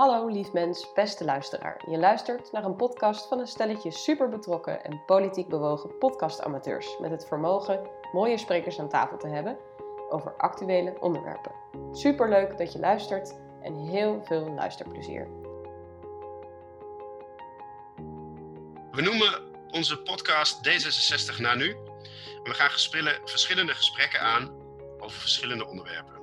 Hallo 0.00 0.26
lief 0.26 0.52
mens, 0.52 0.92
beste 0.94 1.24
luisteraar. 1.24 1.82
Je 1.90 1.98
luistert 1.98 2.52
naar 2.52 2.64
een 2.64 2.76
podcast 2.76 3.28
van 3.28 3.38
een 3.38 3.46
stelletje 3.46 3.90
super 3.90 4.28
betrokken 4.28 4.84
en 4.84 5.02
politiek 5.06 5.48
bewogen 5.48 5.98
podcastamateurs 5.98 6.98
met 6.98 7.10
het 7.10 7.26
vermogen 7.26 7.86
mooie 8.12 8.38
sprekers 8.38 8.78
aan 8.78 8.88
tafel 8.88 9.16
te 9.18 9.26
hebben 9.26 9.58
over 10.10 10.36
actuele 10.36 10.96
onderwerpen. 11.00 11.52
Super 11.92 12.28
leuk 12.28 12.58
dat 12.58 12.72
je 12.72 12.78
luistert 12.78 13.34
en 13.62 13.74
heel 13.74 14.22
veel 14.24 14.50
luisterplezier. 14.50 15.28
We 18.90 19.02
noemen 19.02 19.42
onze 19.70 19.98
podcast 19.98 20.68
D66 20.68 21.40
na 21.40 21.54
nu. 21.54 21.76
we 22.42 22.54
gaan 22.54 22.70
verschillende 23.24 23.74
gesprekken 23.74 24.20
aan 24.20 24.50
over 24.98 25.20
verschillende 25.20 25.66
onderwerpen. 25.66 26.14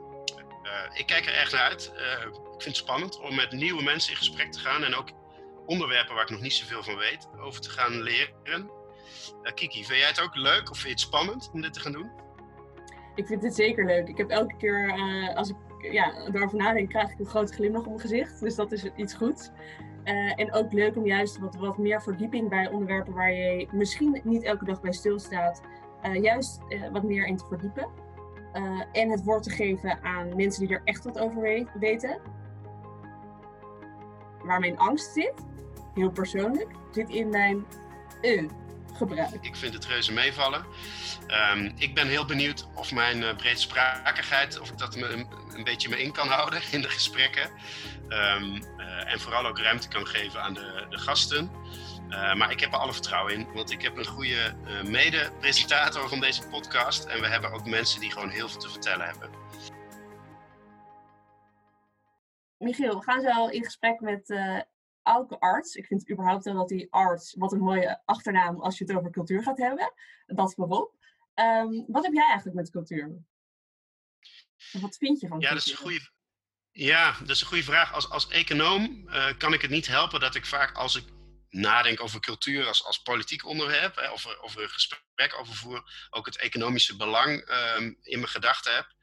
Uh, 0.64 0.72
ik 0.94 1.06
kijk 1.06 1.26
er 1.26 1.34
echt 1.34 1.52
naar 1.52 1.62
uit. 1.62 1.92
Uh, 1.96 2.46
ik 2.58 2.64
vind 2.64 2.76
het 2.76 2.86
spannend 2.86 3.20
om 3.20 3.36
met 3.36 3.52
nieuwe 3.52 3.84
mensen 3.84 4.12
in 4.12 4.18
gesprek 4.18 4.52
te 4.52 4.60
gaan 4.60 4.84
en 4.84 4.96
ook 4.96 5.10
onderwerpen 5.66 6.16
waar 6.16 6.24
ik 6.24 6.30
nog 6.30 6.42
niet 6.42 6.54
zoveel 6.54 6.84
van 6.84 6.98
weet 6.98 7.28
over 7.40 7.62
te 7.62 7.70
gaan 7.70 8.02
leren. 8.02 8.70
Uh, 9.44 9.54
Kiki, 9.54 9.86
vind 9.86 10.00
jij 10.00 10.08
het 10.08 10.22
ook 10.22 10.36
leuk 10.36 10.70
of 10.70 10.78
vind 10.78 10.82
je 10.82 10.90
het 10.90 11.00
spannend 11.00 11.50
om 11.54 11.62
dit 11.62 11.74
te 11.74 11.80
gaan 11.80 11.92
doen? 11.92 12.10
Ik 13.16 13.28
vind 13.28 13.44
het 13.44 13.56
zeker 13.56 13.86
leuk. 13.86 14.08
Ik 14.08 14.18
heb 14.18 14.30
elke 14.30 14.58
keer, 14.58 14.94
als 15.36 15.50
ik 15.50 15.56
ja, 15.92 16.28
erover 16.34 16.58
nadenk, 16.58 16.90
krijg 16.90 17.12
ik 17.12 17.20
een 17.20 17.26
grote 17.26 17.54
glimlach 17.54 17.82
op 17.82 17.88
mijn 17.88 18.00
gezicht. 18.00 18.40
Dus 18.40 18.56
dat 18.56 18.72
is 18.72 18.84
iets 18.96 19.14
goeds. 19.14 19.50
en 20.36 20.54
ook 20.54 20.74
leuk 20.74 20.96
om 20.96 21.06
juist 21.06 21.40
wat, 21.40 21.56
wat 21.56 21.78
meer 21.78 22.02
verdieping 22.02 22.50
bij 22.50 22.70
onderwerpen 22.70 23.14
waar 23.14 23.34
je 23.34 23.68
misschien 23.72 24.22
niet 24.24 24.44
elke 24.44 24.66
dag 24.66 24.82
bij 24.82 24.94
stilstaat, 24.94 25.62
juist 26.22 26.60
wat 26.92 27.04
meer 27.04 27.26
in 27.26 27.38
te 27.38 27.46
verdiepen. 27.46 27.90
En 28.92 29.10
het 29.10 29.24
woord 29.24 29.44
te 29.44 29.50
geven 29.50 30.04
aan 30.04 30.36
mensen 30.36 30.68
die 30.68 30.76
er 30.76 30.82
echt 30.84 31.04
wat 31.04 31.20
over 31.20 31.68
weten. 31.80 32.22
Waar 34.48 34.60
mijn 34.60 34.78
angst 34.78 35.14
zit, 35.14 35.34
heel 35.94 36.10
persoonlijk, 36.10 36.72
zit 36.92 37.10
in 37.10 37.30
mijn 37.30 37.66
uh, 38.22 38.50
gebruik. 38.94 39.38
Ik 39.42 39.56
vind 39.56 39.74
het 39.74 39.86
reuze 39.86 40.14
meevallen. 40.14 40.66
Um, 41.54 41.74
ik 41.78 41.96
ben 41.96 42.08
heel 42.08 42.26
benieuwd 42.26 42.68
of 42.76 42.92
mijn 42.92 43.22
uh, 43.22 43.36
breedsprakigheid, 43.36 44.60
of 44.60 44.70
ik 44.70 44.78
dat 44.78 44.96
me 44.96 45.26
een, 45.56 45.64
beetje 45.64 45.90
me 45.90 46.02
in 46.02 46.12
kan 46.12 46.28
houden 46.28 46.62
in 46.72 46.82
de 46.82 46.90
gesprekken. 46.90 47.50
Um, 48.10 48.64
en 49.06 49.20
vooral 49.20 49.46
ook 49.46 49.60
ruimte 49.60 49.88
kan 49.88 50.08
geven 50.08 50.42
aan 50.42 50.54
de, 50.54 50.86
de 50.90 50.98
gasten. 50.98 51.52
Maar 52.10 52.52
ik 52.52 52.60
heb 52.60 52.74
er 52.74 52.80
alle 52.80 52.94
vertrouwen 52.94 53.34
in, 53.34 53.48
want 53.54 53.72
ik 53.72 53.82
heb 53.82 53.98
een 53.98 54.06
goede 54.06 54.56
mede-presentator 54.86 56.10
van 56.10 56.20
deze 56.20 56.48
podcast. 56.48 57.04
En 57.04 57.22
we 57.22 57.28
hebben 57.28 57.52
ook 57.52 57.66
mensen 57.66 58.00
die 58.00 58.12
gewoon 58.12 58.30
heel 58.30 58.50
veel 58.50 58.60
te 58.60 58.70
vertellen 58.70 59.06
hebben. 59.06 59.30
Michiel, 62.58 62.98
we 62.98 63.04
gaan 63.04 63.22
zo 63.22 63.48
in 63.48 63.64
gesprek 63.64 64.00
met 64.00 64.30
uh, 64.30 64.62
Auke 65.02 65.40
Arts. 65.40 65.76
Ik 65.76 65.86
vind 65.86 66.10
überhaupt 66.12 66.44
wel 66.44 66.54
dat 66.54 66.68
die 66.68 66.88
arts, 66.90 67.34
wat 67.38 67.52
een 67.52 67.60
mooie 67.60 68.02
achternaam 68.06 68.62
als 68.62 68.78
je 68.78 68.86
het 68.86 68.96
over 68.96 69.12
cultuur 69.12 69.44
gaat 69.44 69.58
hebben. 69.58 69.94
Dat 70.26 70.54
voorop. 70.54 70.96
Um, 71.36 71.86
wat 71.88 72.04
heb 72.04 72.14
jij 72.14 72.26
eigenlijk 72.26 72.56
met 72.56 72.72
cultuur? 72.72 73.18
Wat 74.72 74.98
vind 74.98 75.20
je 75.20 75.28
van 75.28 75.40
ja, 75.40 75.50
cultuur? 75.50 75.66
Dat 75.66 75.66
is 75.66 75.72
een 75.72 75.78
goede, 75.78 76.10
ja, 76.72 77.20
dat 77.20 77.30
is 77.30 77.42
een 77.42 77.48
goede 77.48 77.64
vraag. 77.64 77.94
Als, 77.94 78.10
als 78.10 78.28
econoom 78.28 79.10
kan 79.38 79.54
ik 79.54 79.62
het 79.62 79.72
niet 79.72 79.88
helpen 79.88 80.20
dat 80.20 80.36
ik 80.36 80.46
vaak 80.46 80.76
als 80.76 80.96
ik 80.96 81.04
nadenk 81.50 82.02
over 82.02 82.20
cultuur 82.20 82.68
als, 82.68 82.84
als 82.86 83.02
politiek 83.02 83.46
onderwerp, 83.46 83.96
hè, 83.96 84.12
of, 84.12 84.26
er, 84.26 84.42
of 84.42 84.56
er 84.56 84.64
een 84.64 84.70
gesprek 84.70 85.40
over 85.40 85.56
voer, 85.56 86.08
ook 86.10 86.26
het 86.26 86.38
economische 86.38 86.96
belang 86.96 87.50
um, 87.50 87.98
in 88.02 88.20
mijn 88.20 88.32
gedachten 88.32 88.76
heb. 88.76 88.96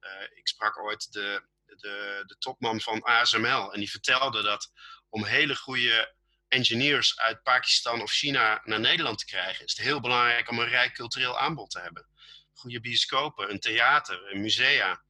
Uh, 0.00 0.38
ik 0.38 0.48
sprak 0.48 0.78
ooit 0.78 1.12
de, 1.12 1.42
de, 1.76 2.22
de 2.26 2.36
topman 2.38 2.80
van 2.80 3.02
ASML 3.02 3.72
en 3.72 3.78
die 3.78 3.90
vertelde 3.90 4.42
dat 4.42 4.72
om 5.08 5.24
hele 5.24 5.56
goede 5.56 6.14
engineers 6.48 7.18
uit 7.18 7.42
Pakistan 7.42 8.02
of 8.02 8.12
China 8.12 8.60
naar 8.64 8.80
Nederland 8.80 9.18
te 9.18 9.24
krijgen, 9.24 9.64
is 9.64 9.76
het 9.76 9.86
heel 9.86 10.00
belangrijk 10.00 10.50
om 10.50 10.58
een 10.58 10.68
rijk 10.68 10.94
cultureel 10.94 11.38
aanbod 11.38 11.70
te 11.70 11.80
hebben. 11.80 12.06
Goede 12.52 12.80
bioscopen, 12.80 13.50
een 13.50 13.60
theater, 13.60 14.32
een 14.32 14.40
musea. 14.40 15.02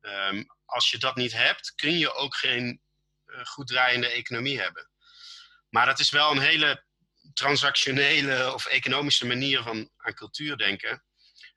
Um, 0.00 0.46
als 0.64 0.90
je 0.90 0.98
dat 0.98 1.16
niet 1.16 1.32
hebt, 1.32 1.74
kun 1.74 1.98
je 1.98 2.14
ook 2.14 2.36
geen 2.36 2.80
uh, 3.26 3.44
goed 3.44 3.66
draaiende 3.66 4.08
economie 4.08 4.60
hebben. 4.60 4.90
Maar 5.68 5.86
dat 5.86 5.98
is 5.98 6.10
wel 6.10 6.30
een 6.30 6.40
hele 6.40 6.84
transactionele 7.34 8.54
of 8.54 8.66
economische 8.66 9.26
manier 9.26 9.62
van 9.62 9.90
aan 9.96 10.14
cultuur 10.14 10.56
denken. 10.56 11.04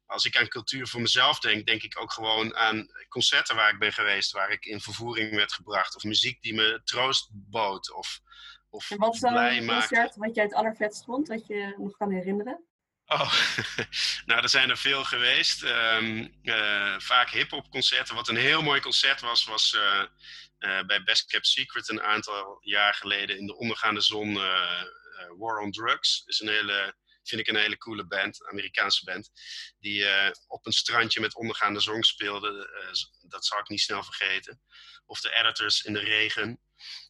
Als 0.05 0.25
ik 0.25 0.37
aan 0.37 0.47
cultuur 0.47 0.87
voor 0.87 1.01
mezelf 1.01 1.39
denk, 1.39 1.65
denk 1.65 1.83
ik 1.83 2.01
ook 2.01 2.11
gewoon 2.11 2.55
aan 2.55 2.87
concerten 3.09 3.55
waar 3.55 3.73
ik 3.73 3.79
ben 3.79 3.93
geweest, 3.93 4.31
waar 4.31 4.51
ik 4.51 4.65
in 4.65 4.81
vervoering 4.81 5.35
werd 5.35 5.53
gebracht, 5.53 5.95
of 5.95 6.03
muziek 6.03 6.41
die 6.41 6.53
me 6.53 6.81
troost 6.83 7.29
bood. 7.31 7.93
Of, 7.93 8.19
of 8.69 8.91
en 8.91 8.97
wat 8.97 9.15
is 9.15 9.21
een 9.21 9.67
concert 9.67 10.15
wat 10.15 10.35
jij 10.35 10.43
het 10.43 10.53
allervetst 10.53 11.03
vond, 11.03 11.27
wat 11.27 11.47
je 11.47 11.75
nog 11.77 11.97
kan 11.97 12.11
herinneren? 12.11 12.65
Oh, 13.07 13.33
nou, 14.25 14.41
er 14.41 14.49
zijn 14.49 14.69
er 14.69 14.77
veel 14.77 15.03
geweest. 15.03 15.63
Um, 15.63 16.35
uh, 16.43 16.99
vaak 16.99 17.29
hip-hop 17.29 17.69
concerten. 17.69 18.15
Wat 18.15 18.27
een 18.27 18.35
heel 18.35 18.61
mooi 18.61 18.81
concert 18.81 19.21
was, 19.21 19.45
was 19.45 19.73
uh, 19.73 20.03
uh, 20.59 20.85
bij 20.85 21.03
Best 21.03 21.25
Kept 21.25 21.47
Secret 21.47 21.89
een 21.89 22.01
aantal 22.01 22.57
jaar 22.61 22.93
geleden 22.93 23.37
in 23.37 23.47
de 23.47 23.57
ondergaande 23.57 24.01
zon. 24.01 24.39
War 25.37 25.57
on 25.57 25.71
Drugs 25.71 26.23
is 26.25 26.39
een 26.39 26.47
hele, 26.47 26.95
vind 27.27 27.41
ik 27.41 27.47
een 27.47 27.61
hele 27.61 27.77
coole 27.77 28.05
band, 28.05 28.45
Amerikaanse 28.45 29.03
band. 29.03 29.31
Die 29.79 30.05
op 30.47 30.65
een 30.65 30.71
strandje 30.71 31.19
met 31.19 31.35
ondergaande 31.35 31.79
zon 31.79 32.03
speelde. 32.03 32.69
dat 33.21 33.45
zal 33.45 33.59
ik 33.59 33.69
niet 33.69 33.81
snel 33.81 34.03
vergeten. 34.03 34.61
Of 35.05 35.21
de 35.21 35.35
editors 35.35 35.81
in 35.81 35.93
de 35.93 35.99
regen. 35.99 36.59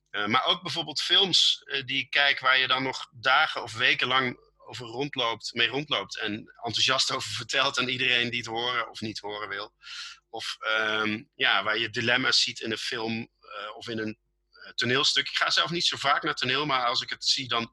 maar 0.09 0.46
ook 0.46 0.62
bijvoorbeeld 0.62 1.02
films 1.02 1.64
die 1.86 2.00
ik 2.00 2.09
kijk 2.09 2.40
waar 2.40 2.58
je 2.58 2.68
dan 2.68 2.84
nog 2.84 3.08
dagen 3.12 3.64
of 3.64 3.74
weken 3.74 4.08
lang 4.08 4.40
over 4.58 4.86
rondloopt, 4.86 5.53
mee 5.53 5.68
rondloopt 5.68 6.20
en 6.20 6.34
enthousiast 6.64 7.12
over 7.12 7.32
vertelt 7.42 7.80
aan 7.80 7.88
iedereen 7.88 8.30
die 8.30 8.40
het 8.40 8.47
horen 8.47 8.90
of 8.90 9.02
niet 9.02 9.20
horen 9.20 9.50
wil. 9.50 9.74
Of 10.30 10.58
um, 10.80 11.30
ja, 11.36 11.64
waar 11.64 11.78
je 11.78 11.90
dilemma's 11.90 12.42
ziet 12.42 12.59
in 12.59 12.72
een 12.72 12.78
film 12.78 13.30
of 13.76 13.88
in 13.88 14.00
een 14.00 14.18
toneelstuk. 14.76 15.28
Ik 15.30 15.36
ga 15.36 15.50
zelf 15.50 15.70
niet 15.70 15.86
zo 15.86 15.97
vaak 15.97 16.24
naar 16.24 16.36
toneel, 16.36 16.66
maar 16.66 16.86
als 16.86 17.02
ik 17.02 17.09
het 17.09 17.26
zie, 17.26 17.47
dan 17.47 17.72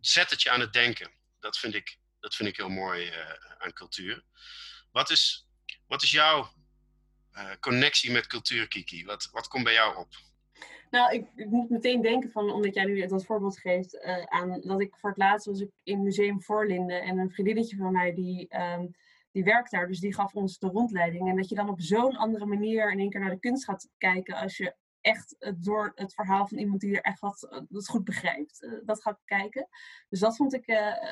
zet 0.00 0.30
het 0.30 0.42
je 0.42 0.50
aan 0.50 0.60
het 0.60 0.72
denken. 0.72 1.10
Dat 1.42 1.58
vind 1.58 1.74
ik, 1.74 1.98
dat 2.20 2.34
vind 2.34 2.48
ik 2.48 2.56
heel 2.56 2.68
mooi 2.68 3.06
uh, 3.06 3.32
aan 3.58 3.72
cultuur. 3.72 4.24
Wat 4.90 5.10
is, 5.10 5.48
wat 5.86 6.02
is 6.02 6.10
jouw 6.10 6.48
connectie 7.60 8.10
met 8.10 8.26
cultuur, 8.26 8.68
Kiki? 8.68 9.04
Wat, 9.04 9.28
wat 9.32 9.48
komt 9.48 9.64
bij 9.64 9.72
jou 9.72 9.96
op? 9.96 10.08
Nou, 10.92 11.14
ik, 11.14 11.26
ik, 11.36 11.46
moet 11.46 11.70
meteen 11.70 12.02
denken 12.02 12.30
van, 12.30 12.50
omdat 12.50 12.74
jij 12.74 12.84
nu 12.84 13.06
dat 13.06 13.24
voorbeeld 13.24 13.58
geeft, 13.58 13.94
uh, 13.94 14.22
aan 14.22 14.60
dat 14.60 14.80
ik 14.80 14.96
voor 14.96 15.08
het 15.10 15.18
laatst 15.18 15.46
was 15.46 15.60
ik 15.60 15.70
in 15.82 16.02
Museum 16.02 16.42
Voorlinden 16.42 17.02
en 17.02 17.18
een 17.18 17.30
vriendinnetje 17.30 17.76
van 17.76 17.92
mij 17.92 18.14
die, 18.14 18.56
um, 18.56 18.94
die 19.30 19.44
werkt 19.44 19.70
daar, 19.70 19.86
dus 19.86 20.00
die 20.00 20.14
gaf 20.14 20.34
ons 20.34 20.58
de 20.58 20.66
rondleiding. 20.66 21.28
En 21.28 21.36
dat 21.36 21.48
je 21.48 21.54
dan 21.54 21.68
op 21.68 21.80
zo'n 21.80 22.16
andere 22.16 22.46
manier 22.46 22.92
in 22.92 22.98
één 22.98 23.10
keer 23.10 23.20
naar 23.20 23.30
de 23.30 23.38
kunst 23.38 23.64
gaat 23.64 23.88
kijken 23.98 24.36
als 24.36 24.56
je 24.56 24.74
echt 25.02 25.54
door 25.56 25.92
het 25.94 26.14
verhaal 26.14 26.46
van 26.46 26.58
iemand 26.58 26.80
die 26.80 26.96
er 26.96 27.02
echt 27.02 27.20
wat 27.20 27.48
uh, 27.50 27.60
dat 27.68 27.88
goed 27.88 28.04
begrijpt, 28.04 28.62
uh, 28.62 28.80
dat 28.84 29.02
gaat 29.02 29.20
kijken. 29.24 29.68
Dus 30.08 30.20
dat 30.20 30.36
vond 30.36 30.54
ik, 30.54 30.66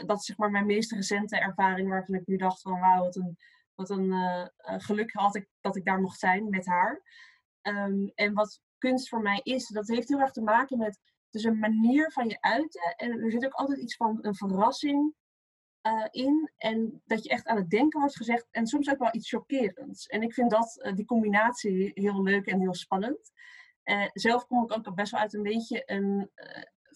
dat 0.07 0.19
is 0.19 0.25
zeg 0.25 0.37
maar 0.37 0.51
mijn 0.51 0.67
meest 0.67 0.93
recente 0.93 1.39
ervaring 1.39 1.89
waarvan 1.89 2.15
ik 2.15 2.27
nu 2.27 2.37
dacht 2.37 2.61
van 2.61 2.81
wauw, 2.81 3.03
wat 3.03 3.17
een, 3.17 3.39
wat 3.75 3.91
een 3.91 4.13
geluk 4.63 5.13
had 5.13 5.37
ik 5.37 5.49
dat 5.61 5.77
ik 5.77 5.85
daar 5.85 6.01
mocht 6.01 6.19
zijn 6.19 6.49
met 6.49 6.67
haar. 6.67 7.03
Um, 7.63 8.13
en 8.15 8.35
wat 8.35 8.61
kunst 8.79 9.09
voor 9.09 9.21
mij 9.23 9.41
is. 9.43 9.69
Dat 9.69 9.89
heeft 9.89 10.09
heel 10.09 10.21
erg 10.21 10.33
te 10.33 10.43
maken 10.43 10.79
met 10.79 11.01
dus 11.31 11.45
een 11.45 11.59
manier 11.59 12.13
van 12.13 12.29
je 12.29 12.41
uiten. 12.41 12.95
En 12.97 13.21
er 13.21 13.31
zit 13.31 13.45
ook 13.45 13.53
altijd 13.53 13.79
iets 13.79 13.97
van 13.97 14.19
een 14.21 14.35
verrassing 14.35 15.15
in. 16.11 16.51
En 16.57 17.03
dat 17.05 17.25
je 17.25 17.31
echt 17.31 17.47
aan 17.47 17.57
het 17.57 17.71
denken 17.71 18.01
wordt 18.01 18.17
gezegd. 18.17 18.49
En 18.51 18.67
soms 18.67 18.91
ook 18.91 18.99
wel 18.99 19.15
iets 19.15 19.29
chockerends. 19.29 20.07
En 20.07 20.23
ik 20.23 20.35
vind 20.35 20.51
dat, 20.51 20.91
die 20.95 21.05
combinatie 21.05 21.91
heel 21.95 22.23
leuk 22.23 22.47
en 22.47 22.61
heel 22.61 22.75
spannend. 22.75 23.33
Uh, 23.91 24.07
zelf 24.13 24.47
kom 24.47 24.63
ik 24.63 24.73
ook 24.73 24.95
best 24.95 25.13
wel 25.13 25.21
uit 25.21 25.35
een 25.35 25.43
beetje 25.43 25.83
een 25.87 26.31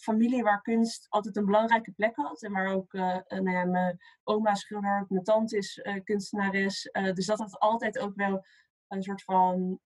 familie 0.00 0.42
waar 0.42 0.62
kunst 0.62 1.06
altijd 1.08 1.36
een 1.36 1.44
belangrijke 1.44 1.92
plek 1.92 2.16
had. 2.16 2.42
En 2.42 2.52
waar 2.52 2.74
ook 2.74 2.92
nou 2.92 3.50
ja, 3.50 3.64
mijn 3.64 3.98
oma 4.22 4.54
schildert, 4.54 5.10
mijn 5.10 5.24
tante 5.24 5.56
is 5.56 5.86
kunstenares. 6.04 6.90
dus 6.92 7.26
dat 7.26 7.38
het 7.38 7.58
altijd 7.58 7.98
ook 7.98 8.14
wel 8.14 8.44
een 8.88 9.02
soort 9.02 9.22
van 9.22 9.80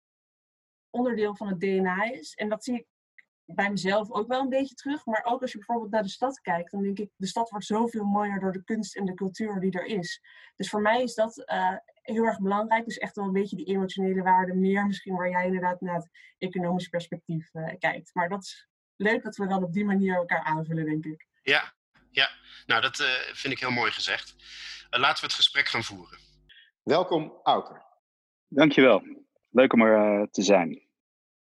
onderdeel 0.91 1.37
van 1.37 1.49
het 1.49 1.61
DNA 1.61 2.03
is. 2.03 2.35
En 2.35 2.49
dat 2.49 2.65
zie 2.65 2.75
ik 2.75 2.87
bij 3.55 3.71
mezelf 3.71 4.11
ook 4.11 4.29
wel 4.29 4.41
een 4.41 4.49
beetje 4.49 4.75
terug. 4.75 5.07
Maar 5.07 5.25
ook 5.25 5.41
als 5.41 5.53
je 5.53 5.59
bijvoorbeeld 5.59 5.91
naar 5.91 6.03
de 6.03 6.09
stad 6.09 6.41
kijkt, 6.41 6.71
dan 6.71 6.83
denk 6.83 6.99
ik, 6.99 7.11
de 7.17 7.27
stad 7.27 7.51
wordt 7.51 7.67
zoveel 7.67 8.05
mooier 8.05 8.41
door 8.41 8.53
de 8.53 8.65
kunst 8.65 8.97
en 8.97 9.05
de 9.05 9.15
cultuur 9.15 9.61
die 9.61 9.73
er 9.73 9.85
is. 9.85 10.23
Dus 10.57 10.69
voor 10.71 10.81
mij 10.81 11.03
is 11.03 11.15
dat 11.15 11.43
uh, 11.47 11.77
heel 12.03 12.25
erg 12.25 12.41
belangrijk. 12.41 12.85
Dus 12.85 12.99
echt 12.99 13.17
wel 13.17 13.25
een 13.25 13.33
beetje 13.33 13.57
die 13.57 13.67
emotionele 13.67 14.23
waarde, 14.23 14.55
meer 14.55 14.87
misschien 14.87 15.17
waar 15.17 15.31
jij 15.31 15.45
inderdaad 15.45 15.81
naar 15.81 15.95
het 15.95 16.11
economische 16.39 16.91
perspectief 16.91 17.55
uh, 17.55 17.73
kijkt. 17.79 18.15
Maar 18.15 18.29
dat 18.29 18.43
is 18.43 18.69
leuk 18.97 19.23
dat 19.23 19.37
we 19.37 19.47
dan 19.47 19.65
op 19.65 19.73
die 19.73 19.85
manier 19.85 20.15
elkaar 20.15 20.43
aanvullen, 20.43 20.85
denk 20.85 21.05
ik. 21.05 21.27
Ja, 21.43 21.73
ja. 22.11 22.31
nou 22.67 22.81
dat 22.81 23.01
uh, 23.01 23.07
vind 23.33 23.53
ik 23.53 23.61
heel 23.61 23.71
mooi 23.71 23.91
gezegd. 23.91 24.35
laten 24.91 25.21
we 25.21 25.27
het 25.27 25.37
gesprek 25.37 25.69
gaan 25.69 25.85
voeren. 25.85 26.19
Welkom, 26.83 27.41
Auker. 27.43 27.83
Dankjewel. 28.49 29.03
Leuk 29.51 29.73
om 29.73 29.83
er 29.83 30.29
te 30.31 30.43
zijn. 30.43 30.88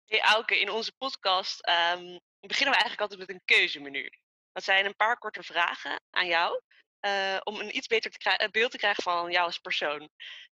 Hey 0.07 0.21
Auke, 0.21 0.59
in 0.59 0.69
onze 0.69 0.93
podcast 0.97 1.59
ehm, 1.59 2.17
beginnen 2.39 2.75
we 2.75 2.81
eigenlijk 2.81 3.01
altijd 3.01 3.19
met 3.19 3.29
een 3.29 3.41
keuzemenu. 3.45 4.09
Dat 4.51 4.63
zijn 4.63 4.85
een 4.85 4.95
paar 4.95 5.17
korte 5.17 5.43
vragen 5.43 6.01
aan 6.09 6.27
jou, 6.27 6.61
uh, 7.05 7.37
om 7.43 7.59
een 7.59 7.75
iets 7.75 7.87
beter 7.87 8.11
te 8.11 8.47
beeld 8.51 8.71
te 8.71 8.77
krijgen 8.77 9.03
van 9.03 9.31
jou 9.31 9.45
als 9.45 9.59
persoon. 9.59 10.01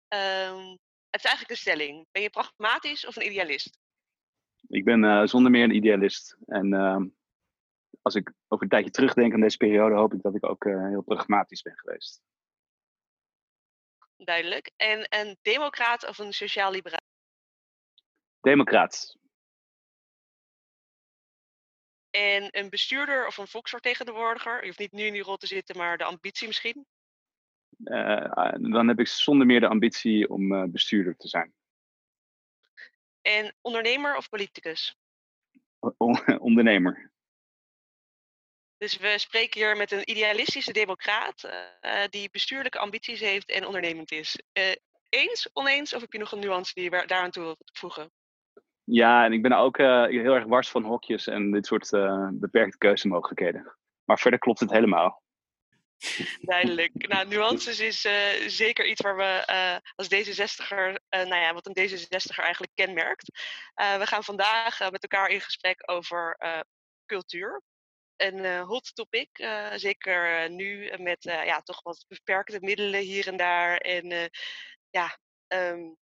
Um, 0.09 0.79
het 1.11 1.21
is 1.21 1.25
eigenlijk 1.25 1.51
een 1.51 1.57
stelling. 1.57 2.07
Ben 2.11 2.23
je 2.23 2.31
pragmatisch 2.31 3.07
of 3.07 3.17
een 3.17 3.27
idealist? 3.27 3.79
Ik 4.69 4.85
ben 4.85 5.03
uh, 5.03 5.27
zonder 5.27 5.51
meer 5.51 5.65
een 5.65 5.75
idealist. 5.75 6.37
En 6.47 6.73
uh, 6.73 7.03
als 8.03 8.15
ik 8.15 8.33
over 8.49 8.65
een 8.65 8.71
tijdje 8.71 8.91
terugdenk 8.91 9.33
aan 9.33 9.41
deze 9.41 9.57
periode, 9.57 9.95
hoop 9.95 10.15
ik 10.15 10.23
dat 10.23 10.35
ik 10.35 10.47
ook 10.47 10.65
uh, 10.65 10.89
heel 10.89 11.03
pragmatisch 11.03 11.63
ben 11.63 11.79
geweest. 11.79 12.23
Duidelijk. 14.17 14.71
En 14.77 15.07
een 15.09 15.39
democraat 15.43 16.09
of 16.09 16.19
een 16.19 16.33
sociaal-liberaal? 16.33 17.09
Democraat. 18.41 19.19
En 22.11 22.49
een 22.51 22.71
bestuurder 22.71 23.27
of 23.27 23.37
een 23.37 23.47
volksvertegenwoordiger? 23.47 24.61
Je 24.61 24.67
hoeft 24.67 24.79
niet 24.79 24.93
nu 24.93 25.05
in 25.05 25.13
die 25.13 25.23
rol 25.23 25.37
te 25.37 25.47
zitten, 25.47 25.77
maar 25.77 25.99
de 25.99 26.05
ambitie 26.05 26.47
misschien? 26.47 26.87
Uh, 27.85 28.53
dan 28.73 28.89
heb 28.89 28.99
ik 28.99 29.09
zonder 29.09 29.47
meer 29.47 29.61
de 29.61 29.69
ambitie 29.69 30.29
om 30.29 30.53
uh, 30.53 30.65
bestuurder 30.65 31.17
te 31.17 31.29
zijn. 31.29 31.55
En 33.21 33.57
ondernemer 33.61 34.17
of 34.17 34.29
politicus? 34.29 34.97
O 35.79 36.11
ondernemer. 36.49 37.13
Dus 38.77 38.97
we 38.97 39.19
spreken 39.19 39.61
hier 39.61 39.77
met 39.77 39.93
een 39.93 40.11
idealistische 40.11 40.73
democraat 40.73 41.45
uh, 41.45 42.05
die 42.11 42.31
bestuurlijke 42.31 42.79
ambities 42.79 43.21
heeft 43.21 43.51
en 43.51 43.67
ondernemend 43.67 44.13
is. 44.13 44.39
eens, 45.09 45.51
oneens 45.53 45.95
of 45.95 46.01
heb 46.01 46.13
je 46.13 46.19
nog 46.19 46.33
een 46.33 46.39
nuance 46.39 46.75
die 46.75 46.85
je 46.85 46.91
daaraan 46.91 47.31
toe 47.31 47.43
wilt 47.43 47.71
voegen? 47.73 48.13
Ja, 48.91 49.25
en 49.25 49.33
ik 49.33 49.43
ben 49.43 49.53
ook 49.53 49.79
uh, 49.79 50.05
heel 50.07 50.35
erg 50.35 50.45
wars 50.45 50.69
van 50.69 50.85
hokjes 50.85 51.27
en 51.27 51.51
dit 51.51 51.67
soort 51.67 51.93
uh, 51.93 52.29
beperkte 52.33 52.79
keuzemogelijkheden. 52.79 53.77
Maar 54.05 54.19
verder 54.19 54.39
klopt 54.39 54.61
het 54.61 54.71
helemaal. 54.71 55.23
Duidelijk. 56.41 57.09
Nou, 57.09 57.29
nuances 57.29 57.81
is 57.81 58.05
uh, 58.05 58.13
zeker 58.47 58.87
iets 58.87 59.01
waar 59.01 59.17
we 59.17 59.47
als 59.95 60.07
D66er, 60.15 60.95
nou 61.09 61.35
ja, 61.35 61.55
wat 61.55 61.67
een 61.67 61.89
D66er 61.89 62.43
eigenlijk 62.43 62.73
kenmerkt. 62.75 63.31
we 63.75 64.07
gaan 64.07 64.25
vandaag 64.25 64.91
met 64.91 65.03
elkaar 65.03 65.29
in 65.29 65.41
gesprek 65.41 65.91
over 65.91 66.39
cultuur. 67.07 67.63
Een 68.17 68.61
hot 68.61 68.95
topic, 68.95 69.29
zeker 69.75 70.51
nu 70.51 70.93
met 70.99 71.23
ja, 71.23 71.61
toch 71.61 71.83
wat 71.83 72.05
beperkte 72.09 72.59
middelen 72.61 73.01
hier 73.01 73.27
en 73.27 73.37
daar. 73.37 73.77
En 73.77 74.31
ja, 74.91 75.19
um, 75.49 75.97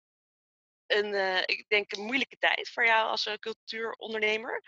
een, 0.88 1.12
uh, 1.12 1.38
ik 1.38 1.64
denk, 1.68 1.92
een 1.92 2.04
moeilijke 2.04 2.36
tijd 2.38 2.68
voor 2.68 2.84
jou 2.84 3.08
als 3.08 3.26
uh, 3.26 3.34
cultuurondernemer. 3.34 4.62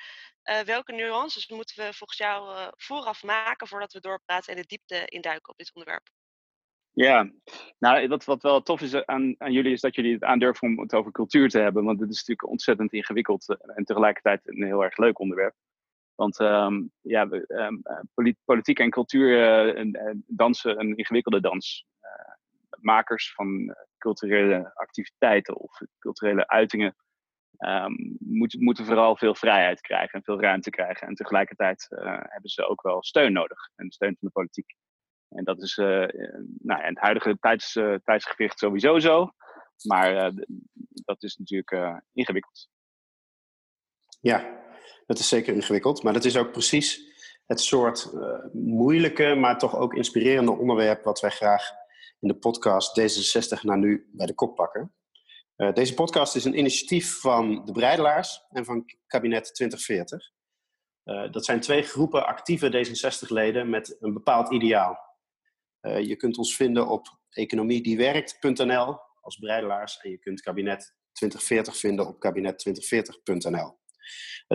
Uh, 0.44 0.60
welke 0.60 0.92
nuances 0.92 1.48
moeten 1.48 1.76
we 1.76 1.92
volgens 1.92 2.18
jou 2.18 2.70
vooraf 2.76 3.22
maken 3.22 3.66
voordat 3.66 3.92
we 3.92 4.00
doorpraten 4.00 4.54
en 4.54 4.60
de 4.60 4.66
diepte 4.66 5.04
induiken 5.04 5.52
op 5.52 5.58
dit 5.58 5.70
onderwerp? 5.74 6.08
Ja, 6.92 7.30
nou, 7.78 8.08
wat, 8.08 8.24
wat 8.24 8.42
wel 8.42 8.62
tof 8.62 8.80
is 8.80 9.04
aan, 9.04 9.34
aan 9.38 9.52
jullie 9.52 9.72
is 9.72 9.80
dat 9.80 9.94
jullie 9.94 10.12
het 10.12 10.24
aandurven 10.24 10.68
om 10.68 10.80
het 10.80 10.94
over 10.94 11.12
cultuur 11.12 11.48
te 11.48 11.58
hebben. 11.58 11.84
Want 11.84 12.00
het 12.00 12.10
is 12.10 12.16
natuurlijk 12.16 12.48
ontzettend 12.48 12.92
ingewikkeld 12.92 13.56
en 13.74 13.84
tegelijkertijd 13.84 14.40
een 14.44 14.64
heel 14.64 14.84
erg 14.84 14.96
leuk 14.96 15.18
onderwerp. 15.18 15.54
Want 16.14 16.38
um, 16.38 16.92
ja, 17.00 17.28
um, 17.48 17.82
politiek 18.44 18.78
en 18.78 18.90
cultuur 18.90 19.96
dansen 20.26 20.80
een 20.80 20.96
ingewikkelde 20.96 21.40
dans 21.40 21.86
makers 22.80 23.32
van 23.32 23.68
eh, 23.68 23.82
culturele 23.98 24.70
activiteiten 24.74 25.56
of 25.56 25.80
culturele 25.98 26.48
uitingen 26.48 26.96
um, 27.58 28.16
moeten, 28.58 28.84
vooral 28.84 29.16
veel 29.16 29.34
vrijheid 29.34 29.80
krijgen 29.80 30.18
en 30.18 30.24
veel 30.24 30.40
ruimte 30.40 30.70
krijgen. 30.70 31.06
En 31.06 31.14
tegelijkertijd 31.14 31.86
uh, 31.90 32.02
hebben 32.20 32.50
ze 32.50 32.66
ook 32.66 32.82
wel 32.82 33.02
steun 33.02 33.32
nodig 33.32 33.70
en 33.76 33.90
steun 33.90 34.16
van 34.18 34.28
de 34.28 34.30
politiek. 34.30 34.74
En 35.28 35.44
dat 35.44 35.62
is 35.62 35.76
uh, 35.76 35.86
nou, 36.58 36.80
in 36.80 36.88
het 36.88 36.98
huidige 36.98 37.36
tijds, 37.40 37.72
tijdsgewicht 38.04 38.58
sowieso 38.58 38.98
zo. 38.98 39.30
Maar 39.88 40.32
dat 41.04 41.22
is 41.22 41.36
natuurlijk 41.36 42.02
ingewikkeld. 42.12 42.68
Ja, 44.20 44.62
dat 45.06 45.18
is 45.18 45.28
zeker 45.28 45.54
ingewikkeld. 45.54 46.02
Maar 46.02 46.12
dat 46.12 46.24
is 46.24 46.36
ook 46.36 46.52
precies 46.52 47.10
het 47.46 47.60
soort 47.60 48.12
moeilijke, 48.52 49.34
maar 49.34 49.58
toch 49.58 49.76
ook 49.76 49.94
inspirerende 49.94 50.52
onderwerp 50.52 51.04
wat 51.04 51.20
wij 51.20 51.30
graag 51.30 51.79
in 52.20 52.28
de 52.28 52.36
podcast 52.36 53.00
D66 53.00 53.60
naar 53.62 53.78
nu 53.78 54.08
bij 54.12 54.26
de 54.26 54.34
kop 54.34 54.54
pakken. 54.54 54.94
Uh, 55.56 55.72
deze 55.72 55.94
podcast 55.94 56.36
is 56.36 56.44
een 56.44 56.58
initiatief 56.58 57.20
van 57.20 57.64
de 57.64 57.72
Breidelaars 57.72 58.44
en 58.50 58.64
van 58.64 58.84
kabinet 59.06 59.54
2040. 59.54 60.30
Uh, 61.04 61.32
dat 61.32 61.44
zijn 61.44 61.60
twee 61.60 61.82
groepen 61.82 62.26
actieve 62.26 62.86
D66-leden 62.86 63.70
met 63.70 63.96
een 64.00 64.12
bepaald 64.12 64.52
ideaal. 64.52 64.98
Uh, 65.80 66.00
je 66.00 66.16
kunt 66.16 66.38
ons 66.38 66.56
vinden 66.56 66.88
op 66.88 67.18
economiediewerkt.nl 67.30 68.98
als 69.20 69.36
Breidelaars 69.38 69.98
en 69.98 70.10
je 70.10 70.18
kunt 70.18 70.40
kabinet 70.40 70.94
2040 71.12 71.76
vinden 71.76 72.06
op 72.06 72.26
kabinet2040.nl. 72.26 73.78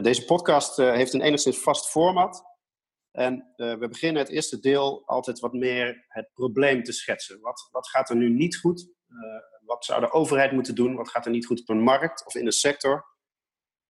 deze 0.01 0.25
podcast 0.25 0.77
heeft 0.77 1.13
een 1.13 1.21
enigszins 1.21 1.57
vast 1.57 1.89
format. 1.89 2.54
En 3.15 3.53
uh, 3.57 3.77
we 3.77 3.88
beginnen 3.88 4.21
het 4.21 4.31
eerste 4.31 4.59
deel 4.59 5.03
altijd 5.06 5.39
wat 5.39 5.53
meer 5.53 6.06
het 6.07 6.29
probleem 6.33 6.83
te 6.83 6.91
schetsen. 6.91 7.41
Wat, 7.41 7.67
wat 7.71 7.89
gaat 7.89 8.09
er 8.09 8.15
nu 8.15 8.29
niet 8.29 8.57
goed? 8.57 8.89
Uh, 9.09 9.17
wat 9.65 9.85
zou 9.85 10.01
de 10.01 10.12
overheid 10.12 10.51
moeten 10.51 10.75
doen? 10.75 10.95
Wat 10.95 11.09
gaat 11.09 11.25
er 11.25 11.31
niet 11.31 11.45
goed 11.45 11.62
op 11.62 11.69
een 11.69 11.81
markt 11.81 12.25
of 12.25 12.35
in 12.35 12.45
de 12.45 12.51
sector? 12.51 13.06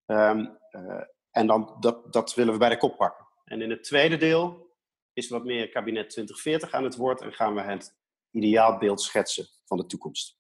Um, 0.06 0.60
uh, 0.72 1.02
en 1.32 1.48
dan, 1.48 1.78
dat, 1.80 2.14
dat 2.14 2.34
willen 2.34 2.54
we 2.54 2.60
bij 2.60 2.70
de 2.70 2.78
kop 2.78 2.98
pakken. 2.98 3.28
En 3.44 3.62
in 3.62 3.70
het 3.70 3.84
tweede 3.84 4.18
deel 4.18 4.74
is 5.14 5.30
wat 5.30 5.44
meer 5.44 5.70
kabinet 5.70 6.10
2040 6.10 6.72
aan 6.72 6.84
het 6.84 6.96
woord 6.96 7.22
en 7.22 7.34
gaan 7.34 7.56
we 7.56 7.62
het 7.62 7.96
ideaalbeeld 8.32 9.02
schetsen 9.02 9.48
van 9.66 9.78
de 9.78 9.86
toekomst. 9.86 10.38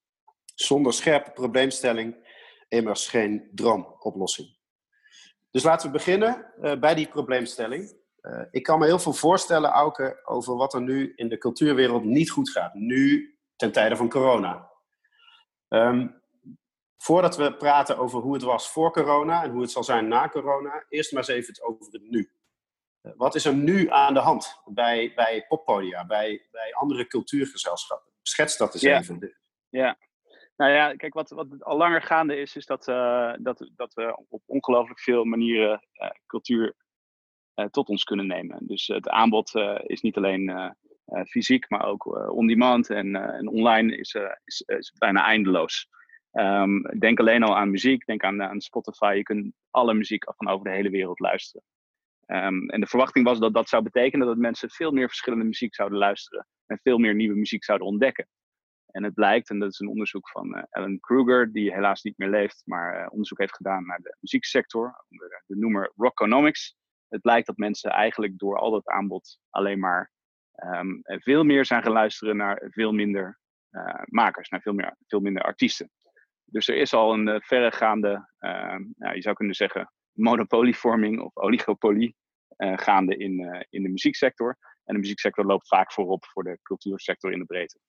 Zonder 0.55 0.93
scherpe 0.93 1.31
probleemstelling 1.31 2.33
immers 2.67 3.07
geen 3.07 3.49
droomoplossing. 3.53 4.57
Dus 5.51 5.63
laten 5.63 5.87
we 5.87 5.93
beginnen 5.93 6.53
bij 6.79 6.95
die 6.95 7.07
probleemstelling. 7.07 8.03
Uh, 8.27 8.41
ik 8.51 8.63
kan 8.63 8.79
me 8.79 8.85
heel 8.85 8.99
veel 8.99 9.13
voorstellen, 9.13 9.69
Auke, 9.69 10.21
over 10.23 10.55
wat 10.55 10.73
er 10.73 10.81
nu 10.81 11.13
in 11.15 11.29
de 11.29 11.37
cultuurwereld 11.37 12.03
niet 12.03 12.29
goed 12.29 12.49
gaat. 12.49 12.73
Nu, 12.73 13.35
ten 13.55 13.71
tijde 13.71 13.95
van 13.95 14.09
corona. 14.09 14.71
Um, 15.69 16.21
voordat 16.97 17.37
we 17.37 17.55
praten 17.55 17.97
over 17.97 18.19
hoe 18.19 18.33
het 18.33 18.43
was 18.43 18.71
voor 18.71 18.91
corona 18.91 19.43
en 19.43 19.51
hoe 19.51 19.61
het 19.61 19.71
zal 19.71 19.83
zijn 19.83 20.07
na 20.07 20.29
corona, 20.29 20.85
eerst 20.89 21.11
maar 21.11 21.21
eens 21.21 21.31
even 21.31 21.53
het 21.53 21.63
over 21.63 21.85
het 21.91 22.09
nu. 22.09 22.31
Uh, 23.01 23.11
wat 23.15 23.35
is 23.35 23.45
er 23.45 23.53
nu 23.53 23.89
aan 23.89 24.13
de 24.13 24.19
hand 24.19 24.61
bij, 24.65 25.11
bij 25.15 25.45
poppodia, 25.47 26.05
bij, 26.05 26.47
bij 26.51 26.73
andere 26.73 27.07
cultuurgezelschappen? 27.07 28.11
Schets 28.21 28.57
dat 28.57 28.73
eens 28.73 28.83
even. 28.83 29.37
Ja, 29.69 29.97
nou 30.55 30.71
ja, 30.71 30.95
kijk, 30.95 31.13
wat, 31.13 31.29
wat 31.29 31.63
al 31.63 31.77
langer 31.77 32.01
gaande 32.01 32.37
is, 32.37 32.55
is 32.55 32.65
dat, 32.65 32.87
uh, 32.87 33.33
dat, 33.37 33.69
dat 33.75 33.93
we 33.93 34.17
op 34.29 34.41
ongelooflijk 34.45 34.99
veel 34.99 35.23
manieren 35.23 35.87
uh, 35.93 36.09
cultuur 36.25 36.75
tot 37.71 37.89
ons 37.89 38.03
kunnen 38.03 38.27
nemen. 38.27 38.57
Dus 38.67 38.87
het 38.87 39.09
aanbod 39.09 39.55
uh, 39.55 39.79
is 39.83 40.01
niet 40.01 40.17
alleen 40.17 40.49
uh, 40.49 40.69
fysiek, 41.25 41.69
maar 41.69 41.85
ook 41.85 42.31
on-demand 42.31 42.89
en, 42.89 43.47
online 43.47 43.97
is, 43.97 44.17
is, 44.65 44.93
bijna 44.97 45.25
eindeloos. 45.25 45.87
Um, 46.31 46.81
denk 46.99 47.19
alleen 47.19 47.43
al 47.43 47.57
aan 47.57 47.69
muziek, 47.69 48.05
denk 48.05 48.23
aan, 48.23 48.61
Spotify. 48.61 49.13
Je 49.15 49.23
kunt 49.23 49.53
alle 49.69 49.93
muziek 49.93 50.23
van 50.37 50.47
over 50.47 50.65
de 50.65 50.71
hele 50.71 50.89
wereld 50.89 51.19
luisteren. 51.19 51.65
Um, 52.27 52.69
en 52.69 52.79
de 52.79 52.87
verwachting 52.87 53.25
was 53.25 53.39
dat 53.39 53.53
dat 53.53 53.69
zou 53.69 53.83
betekenen 53.83 54.27
dat 54.27 54.37
mensen 54.37 54.69
veel 54.69 54.91
meer 54.91 55.07
verschillende 55.07 55.45
muziek 55.45 55.75
zouden 55.75 55.97
luisteren 55.97 56.47
en 56.65 56.79
veel 56.83 56.97
meer 56.97 57.15
nieuwe 57.15 57.35
muziek 57.35 57.63
zouden 57.63 57.87
ontdekken. 57.87 58.27
En 58.85 59.03
het 59.03 59.13
blijkt, 59.13 59.49
en 59.49 59.59
dat 59.59 59.71
is 59.71 59.79
een 59.79 59.87
onderzoek 59.87 60.29
van 60.29 60.67
Alan 60.69 60.99
Kruger, 60.99 61.51
die 61.51 61.73
helaas 61.73 62.03
niet 62.03 62.17
meer 62.17 62.29
leeft, 62.29 62.61
maar 62.65 63.07
onderzoek 63.07 63.39
heeft 63.39 63.55
gedaan 63.55 63.85
naar 63.85 63.99
de 64.01 64.17
muzieksector, 64.19 65.05
onder 65.09 65.43
de 65.45 65.55
noemer 65.55 65.91
Rockonomics 65.95 66.75
het 67.15 67.23
blijkt 67.23 67.47
dat 67.47 67.57
mensen 67.57 67.91
eigenlijk 67.91 68.37
door 68.37 68.57
al 68.59 68.71
dat 68.71 68.87
aanbod 68.87 69.39
alleen 69.49 69.79
maar 69.79 70.11
um, 70.63 71.01
veel 71.03 71.43
meer 71.43 71.65
zijn 71.65 71.83
gaan 71.83 71.91
luisteren 71.91 72.37
naar 72.37 72.67
veel 72.69 72.91
minder 72.91 73.39
uh, 73.71 74.01
makers, 74.05 74.49
naar 74.49 74.61
veel, 74.61 74.73
meer, 74.73 74.97
veel 75.07 75.19
minder 75.19 75.43
artiesten. 75.43 75.91
Dus 76.43 76.67
er 76.67 76.75
is 76.75 76.93
al 76.93 77.13
een 77.13 77.27
uh, 77.27 77.35
verregaande, 77.39 78.29
nou, 78.95 79.15
je 79.15 79.21
zou 79.21 79.35
kunnen 79.35 79.55
zeggen, 79.55 79.91
monopolievorming 80.11 81.21
of 81.21 81.37
oligopolie 81.37 82.15
uh, 82.57 82.77
gaande 82.77 83.17
in, 83.17 83.65
in 83.69 83.83
de 83.83 83.89
muzieksector. 83.89 84.57
En 84.83 84.93
de 84.93 84.99
muzieksector 84.99 85.45
loopt 85.45 85.67
vaak 85.67 85.91
voorop 85.93 86.25
voor 86.25 86.43
de 86.43 86.59
cultuursector 86.61 87.31
in 87.31 87.39
de 87.39 87.45
breedte. 87.45 87.79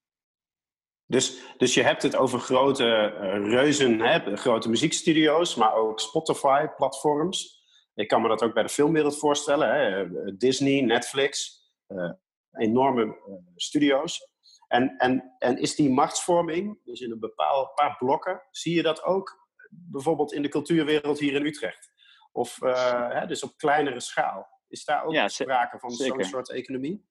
Dus, 1.06 1.54
dus 1.56 1.74
je 1.74 1.82
hebt 1.82 2.02
het 2.02 2.16
over 2.16 2.38
grote 2.38 3.04
reuzen, 3.48 4.00
hè, 4.00 4.36
grote 4.36 4.68
muziekstudio's, 4.68 5.54
maar 5.54 5.74
ook 5.74 6.00
Spotify-platforms. 6.00 7.55
Ik 7.96 8.08
kan 8.08 8.22
me 8.22 8.28
dat 8.28 8.42
ook 8.42 8.54
bij 8.54 8.62
de 8.62 8.68
filmwereld 8.68 9.18
voorstellen. 9.18 9.74
Hè? 9.74 10.36
Disney, 10.36 10.80
Netflix, 10.80 11.60
uh, 11.88 12.12
enorme 12.52 13.04
uh, 13.04 13.34
studio's. 13.54 14.28
En, 14.68 14.96
en, 14.96 15.34
en 15.38 15.58
is 15.58 15.74
die 15.74 15.90
machtsvorming, 15.90 16.80
dus 16.84 17.00
in 17.00 17.10
een 17.10 17.20
bepaald 17.20 17.74
paar 17.74 17.96
blokken, 17.96 18.42
zie 18.50 18.74
je 18.74 18.82
dat 18.82 19.02
ook 19.02 19.48
bijvoorbeeld 19.68 20.32
in 20.32 20.42
de 20.42 20.48
cultuurwereld 20.48 21.18
hier 21.18 21.34
in 21.34 21.46
Utrecht? 21.46 21.90
Of 22.32 22.58
hè, 22.60 23.26
dus 23.26 23.42
op 23.42 23.56
kleinere 23.56 24.00
schaal. 24.00 24.46
Is 24.68 24.84
daar 24.84 25.04
ook 25.04 25.12
Ja, 25.12 25.28
sprake 25.28 25.78
van 25.78 25.90
zo'n 25.90 26.24
soort 26.24 26.50
economie? 26.50 27.06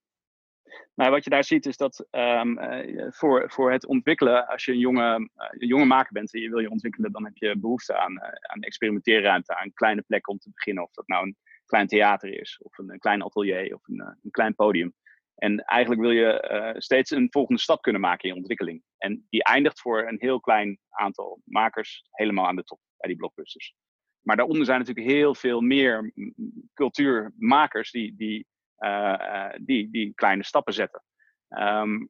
Nou, 0.95 1.11
wat 1.11 1.23
je 1.23 1.29
daar 1.29 1.43
ziet 1.43 1.65
is 1.65 1.77
dat 1.77 2.07
ehm, 2.09 2.57
eh, 2.57 3.11
voor, 3.11 3.51
voor 3.51 3.71
het 3.71 3.85
ontwikkelen, 3.85 4.47
als 4.47 4.65
je 4.65 4.71
een 4.71 4.79
jonge, 4.79 5.29
eh, 5.35 5.47
jonge 5.69 5.85
maker 5.85 6.13
bent 6.13 6.33
en 6.33 6.41
je 6.41 6.49
wil 6.49 6.59
je 6.59 6.69
ontwikkelen, 6.69 7.11
dan 7.11 7.23
heb 7.23 7.35
je 7.35 7.57
behoefte 7.57 7.97
aan, 7.97 8.17
eh, 8.17 8.51
aan 8.51 8.61
experimenteerruimte, 8.61 9.57
aan 9.57 9.73
kleine 9.73 10.01
plek 10.01 10.29
om 10.29 10.37
te 10.37 10.51
beginnen. 10.53 10.83
Of 10.83 10.91
dat 10.91 11.07
nou 11.07 11.25
een 11.25 11.37
klein 11.65 11.87
theater 11.87 12.39
is, 12.39 12.59
of 12.61 12.77
een, 12.77 12.99
klein 12.99 13.23
atelier, 13.23 13.75
of 13.75 13.87
een, 13.87 13.99
een 13.99 14.31
klein 14.31 14.55
podium. 14.55 14.93
En 15.35 15.59
eigenlijk 15.59 16.01
wil 16.01 16.11
je 16.11 16.75
steeds 16.77 17.11
een 17.11 17.27
volgende 17.31 17.61
stap 17.61 17.81
kunnen 17.81 18.01
maken 18.01 18.23
in 18.23 18.29
je 18.29 18.39
ontwikkeling. 18.39 18.83
En 18.97 19.25
die 19.29 19.43
eindigt 19.43 19.81
voor 19.81 20.07
een 20.07 20.19
heel 20.19 20.39
klein 20.39 20.79
aantal 20.89 21.41
makers 21.43 22.07
helemaal 22.11 22.47
aan 22.47 22.55
de 22.55 22.63
top 22.63 22.79
bij 22.97 23.09
die 23.09 23.17
blockbusters. 23.17 23.75
Maar 24.21 24.35
daaronder 24.35 24.65
zijn 24.65 24.79
natuurlijk 24.79 25.07
heel 25.07 25.35
veel 25.35 25.61
meer 25.61 26.13
cultuurmakers 26.73 27.91
die, 27.91 28.15
die, 28.15 28.47
die, 29.61 29.89
die 29.91 30.13
kleine 30.13 30.43
stappen 30.43 30.73
zetten. 30.73 31.03
Ehm, 31.49 32.05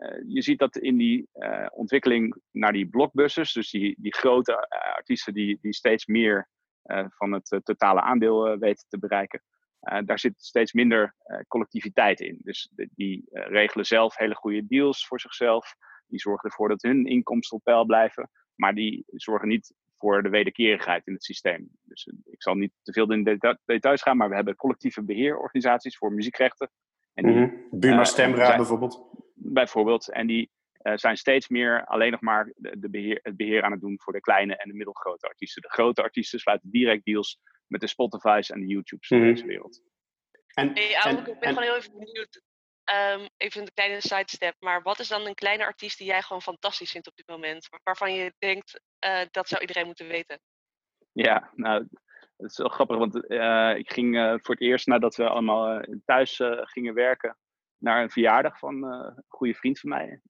eh, 0.00 0.22
je 0.26 0.42
ziet 0.42 0.58
dat 0.58 0.76
in 0.76 0.96
die 0.96 1.28
eh, 1.32 1.66
ontwikkeling 1.70 2.36
naar 2.50 2.72
die 2.72 2.88
blockbusters, 2.88 3.52
dus 3.52 3.70
die, 3.70 3.94
die 3.98 4.14
grote 4.14 4.52
eh, 4.52 4.94
artiesten 4.94 5.34
die, 5.34 5.58
die 5.60 5.74
steeds 5.74 6.06
meer 6.06 6.48
eh, 6.82 7.04
van 7.08 7.32
het 7.32 7.52
eh, 7.52 7.58
totale 7.58 8.00
aandeel 8.00 8.46
eh, 8.46 8.58
weten 8.58 8.86
te 8.88 8.98
bereiken, 8.98 9.42
eh, 9.80 9.98
daar 10.04 10.18
zit 10.18 10.42
steeds 10.42 10.72
minder 10.72 11.14
eh, 11.22 11.38
collectiviteit 11.48 12.20
in. 12.20 12.40
Dus 12.42 12.72
die 12.94 13.28
eh, 13.30 13.46
regelen 13.46 13.84
zelf 13.86 14.16
hele 14.16 14.34
goede 14.34 14.66
deals 14.66 15.06
voor 15.06 15.20
zichzelf. 15.20 15.74
Die 16.06 16.20
zorgen 16.20 16.48
ervoor 16.48 16.68
dat 16.68 16.82
hun 16.82 17.06
inkomsten 17.06 17.56
op 17.56 17.64
peil 17.64 17.84
blijven. 17.84 18.30
Maar 18.54 18.74
die 18.74 19.04
zorgen 19.06 19.48
niet 19.48 19.74
voor 20.00 20.22
de 20.22 20.28
wederkerigheid 20.28 21.06
in 21.06 21.12
het 21.12 21.24
systeem. 21.24 21.68
Dus 21.82 22.06
eh, 22.06 22.32
ik 22.32 22.42
zal 22.42 22.54
niet 22.54 22.72
te 22.82 22.92
veel 22.92 23.12
in 23.12 23.24
de 23.24 23.30
deta- 23.30 23.58
details 23.64 24.02
gaan, 24.02 24.16
maar 24.16 24.28
we 24.28 24.34
hebben 24.34 24.56
collectieve 24.56 25.04
beheerorganisaties 25.04 25.96
voor 25.96 26.12
muziekrechten. 26.12 26.70
En 27.14 27.26
die, 27.26 27.34
Mhm. 27.34 27.54
Buma 27.70 27.98
eh, 27.98 28.04
Stemra 28.04 28.44
zijn- 28.44 28.56
bijvoorbeeld. 28.56 29.08
bijvoorbeeld. 29.34 30.10
En 30.10 30.26
die 30.26 30.50
eh, 30.80 30.96
zijn 30.96 31.16
steeds 31.16 31.48
meer 31.48 31.84
alleen 31.84 32.10
nog 32.10 32.20
maar 32.20 32.52
de, 32.56 32.78
de 32.78 32.90
beheer, 32.90 33.18
het 33.22 33.36
beheer 33.36 33.62
aan 33.62 33.70
het 33.72 33.80
doen 33.80 34.00
voor 34.00 34.12
de 34.12 34.20
kleine 34.20 34.56
en 34.56 34.68
de 34.68 34.74
middelgrote 34.76 35.26
artiesten. 35.26 35.62
De 35.62 35.68
grote 35.70 36.02
artiesten 36.02 36.38
sluiten 36.38 36.70
direct 36.70 37.04
deals 37.04 37.38
met 37.66 37.80
de 37.80 37.86
Spotify's 37.86 38.50
en 38.50 38.60
de 38.60 38.66
YouTube's 38.66 39.06
van 39.08 39.18
Mhm. 39.18 39.26
deze 39.26 39.46
wereld. 39.46 39.82
En, 40.54 40.70
Hey, 40.74 40.94
en, 40.94 41.00
Auke, 41.16 41.18
ik 41.30 41.38
ben 41.38 41.48
en- 41.48 41.54
gewoon 41.54 41.62
heel 41.68 41.76
even 41.76 41.92
benieuwd. 41.98 42.42
Ehm, 42.90 43.26
even 43.36 43.60
een 43.60 43.72
kleine 43.74 44.00
sidestep, 44.00 44.54
maar 44.58 44.82
wat 44.82 44.98
is 44.98 45.08
dan 45.08 45.26
een 45.26 45.34
kleine 45.34 45.64
artiest 45.64 45.98
die 45.98 46.06
jij 46.06 46.22
gewoon 46.22 46.42
fantastisch 46.42 46.90
vindt 46.90 47.06
op 47.06 47.16
dit 47.16 47.28
moment? 47.28 47.68
Waar- 47.68 47.80
Waarvan 47.82 48.14
je 48.14 48.34
denkt, 48.38 48.80
eh, 48.98 49.20
dat 49.30 49.48
zou 49.48 49.60
iedereen 49.60 49.86
moeten 49.86 50.06
weten. 50.08 50.40
Ja, 51.12 51.50
nou, 51.54 51.88
het 52.36 52.50
is 52.50 52.56
wel 52.56 52.68
grappig, 52.68 52.96
want 52.96 53.26
eh, 53.26 53.74
ik 53.76 53.92
ging 53.92 54.16
eh, 54.16 54.34
voor 54.42 54.54
het 54.54 54.60
eerst 54.64 54.86
nadat 54.86 55.16
we 55.16 55.28
allemaal 55.28 55.80
eh, 55.80 55.96
thuis 56.04 56.40
gingen 56.62 56.94
werken 56.94 57.38
naar 57.76 58.02
een 58.02 58.10
verjaardag 58.10 58.58
van 58.58 58.84
eh, 58.84 59.12
een 59.16 59.24
goede 59.28 59.54
vriend 59.54 59.78
van 59.80 59.90
mij. 59.90 60.20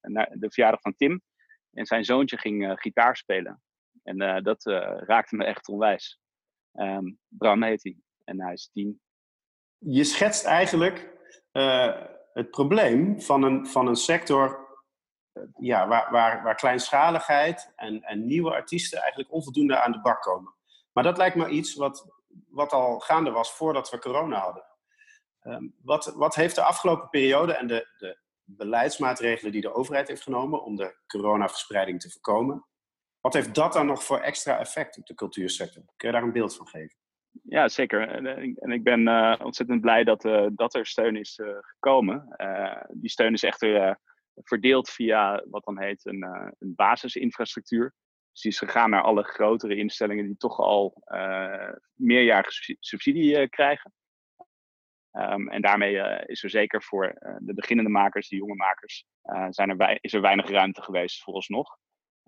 naar 0.00 0.30
de 0.32 0.50
verjaardag 0.50 0.80
van 0.80 0.96
Tim. 0.96 1.22
En 1.72 1.86
zijn 1.86 2.04
zoontje 2.04 2.38
ging 2.38 2.66
eh, 2.66 2.72
gitaar 2.76 3.16
spelen. 3.16 3.62
En 4.02 4.20
eh, 4.20 4.42
dat 4.42 4.66
eh, 4.66 4.96
raakte 5.06 5.36
me 5.36 5.44
echt 5.44 5.68
onwijs. 5.68 6.18
Ehm 6.72 7.12
Bram 7.28 7.62
heet 7.62 7.82
hij. 7.82 7.96
En 8.24 8.40
hij 8.42 8.52
is 8.52 8.70
tien. 8.72 9.00
je 9.78 10.04
schetst 10.04 10.44
eigenlijk 10.44 11.16
eh, 11.52 11.94
het 12.32 12.50
probleem 12.50 13.22
van 13.22 13.42
een, 13.42 13.66
van 13.66 13.86
een 13.86 13.96
sector 13.96 14.66
eh, 15.32 15.42
ja, 15.58 15.88
waar, 15.88 16.10
waar, 16.10 16.42
waar 16.42 16.54
kleinschaligheid 16.54 17.72
en, 17.76 18.02
en 18.02 18.26
nieuwe 18.26 18.52
artiesten 18.52 18.98
eigenlijk 18.98 19.32
onvoldoende 19.32 19.80
aan 19.80 19.92
de 19.92 20.00
bak 20.00 20.22
komen. 20.22 20.54
Maar 20.92 21.04
dat 21.04 21.16
lijkt 21.16 21.36
me 21.36 21.48
iets 21.48 21.74
wat, 21.74 22.06
wat 22.48 22.72
al 22.72 22.98
gaande 22.98 23.30
was 23.30 23.52
voordat 23.52 23.90
we 23.90 23.98
corona 23.98 24.38
hadden. 24.38 24.64
Ehm, 25.40 25.68
wat, 25.82 26.06
wat 26.06 26.34
heeft 26.34 26.54
de 26.54 26.62
afgelopen 26.62 27.08
periode 27.08 27.52
en 27.52 27.66
de, 27.66 27.88
de 27.98 28.18
beleidsmaatregelen 28.44 29.52
die 29.52 29.60
de 29.60 29.74
overheid 29.74 30.08
heeft 30.08 30.22
genomen 30.22 30.62
om 30.62 30.76
de 30.76 30.96
coronaverspreiding 31.06 32.00
te 32.00 32.10
voorkomen, 32.10 32.66
wat 33.20 33.34
heeft 33.34 33.54
dat 33.54 33.72
dan 33.72 33.86
nog 33.86 34.04
voor 34.04 34.18
extra 34.18 34.58
effect 34.58 34.98
op 34.98 35.06
de 35.06 35.14
cultuursector? 35.14 35.82
Kun 35.96 36.08
je 36.08 36.14
daar 36.14 36.22
een 36.22 36.32
beeld 36.32 36.56
van 36.56 36.68
geven? 36.68 36.96
Ja, 37.30 37.68
zeker. 37.68 38.08
En, 38.08 38.26
eh, 38.26 38.42
ik- 38.42 38.56
en 38.56 38.70
ik 38.70 38.82
ben 38.82 39.08
eh, 39.08 39.34
ontzettend 39.44 39.80
blij 39.80 40.04
dat, 40.04 40.24
eh, 40.24 40.46
dat 40.52 40.74
er 40.74 40.86
steun 40.86 41.16
is 41.16 41.40
gekomen. 41.60 42.36
Die 42.92 43.10
steun 43.10 43.32
is 43.32 43.42
echter 43.42 43.98
verdeeld 44.34 44.90
via 44.90 45.44
wat 45.50 45.64
dan 45.64 45.80
heet 45.80 46.06
een, 46.06 46.22
een 46.58 46.74
basisinfrastructuur. 46.74 47.94
Dus 48.32 48.40
die 48.42 48.52
is 48.52 48.58
gegaan 48.58 48.90
naar 48.90 49.02
alle 49.02 49.22
grotere 49.22 49.76
instellingen 49.76 50.26
die 50.26 50.36
toch 50.36 50.58
al 50.58 51.02
meerjarige 51.94 52.52
subsi- 52.52 52.76
subsidie 52.80 53.48
krijgen. 53.48 53.92
Ehm, 55.12 55.48
en 55.48 55.62
daarmee 55.62 56.24
is 56.26 56.42
er 56.42 56.50
zeker 56.50 56.82
voor 56.82 57.36
de 57.38 57.54
beginnende 57.54 57.90
makers, 57.90 58.28
de 58.28 58.36
jonge 58.36 58.54
makers, 58.54 59.04
zijn 59.48 59.80
er 59.80 59.98
is 60.00 60.12
er 60.12 60.20
weinig 60.20 60.48
ruimte 60.50 60.82
geweest 60.82 61.22
vooralsnog. 61.22 61.76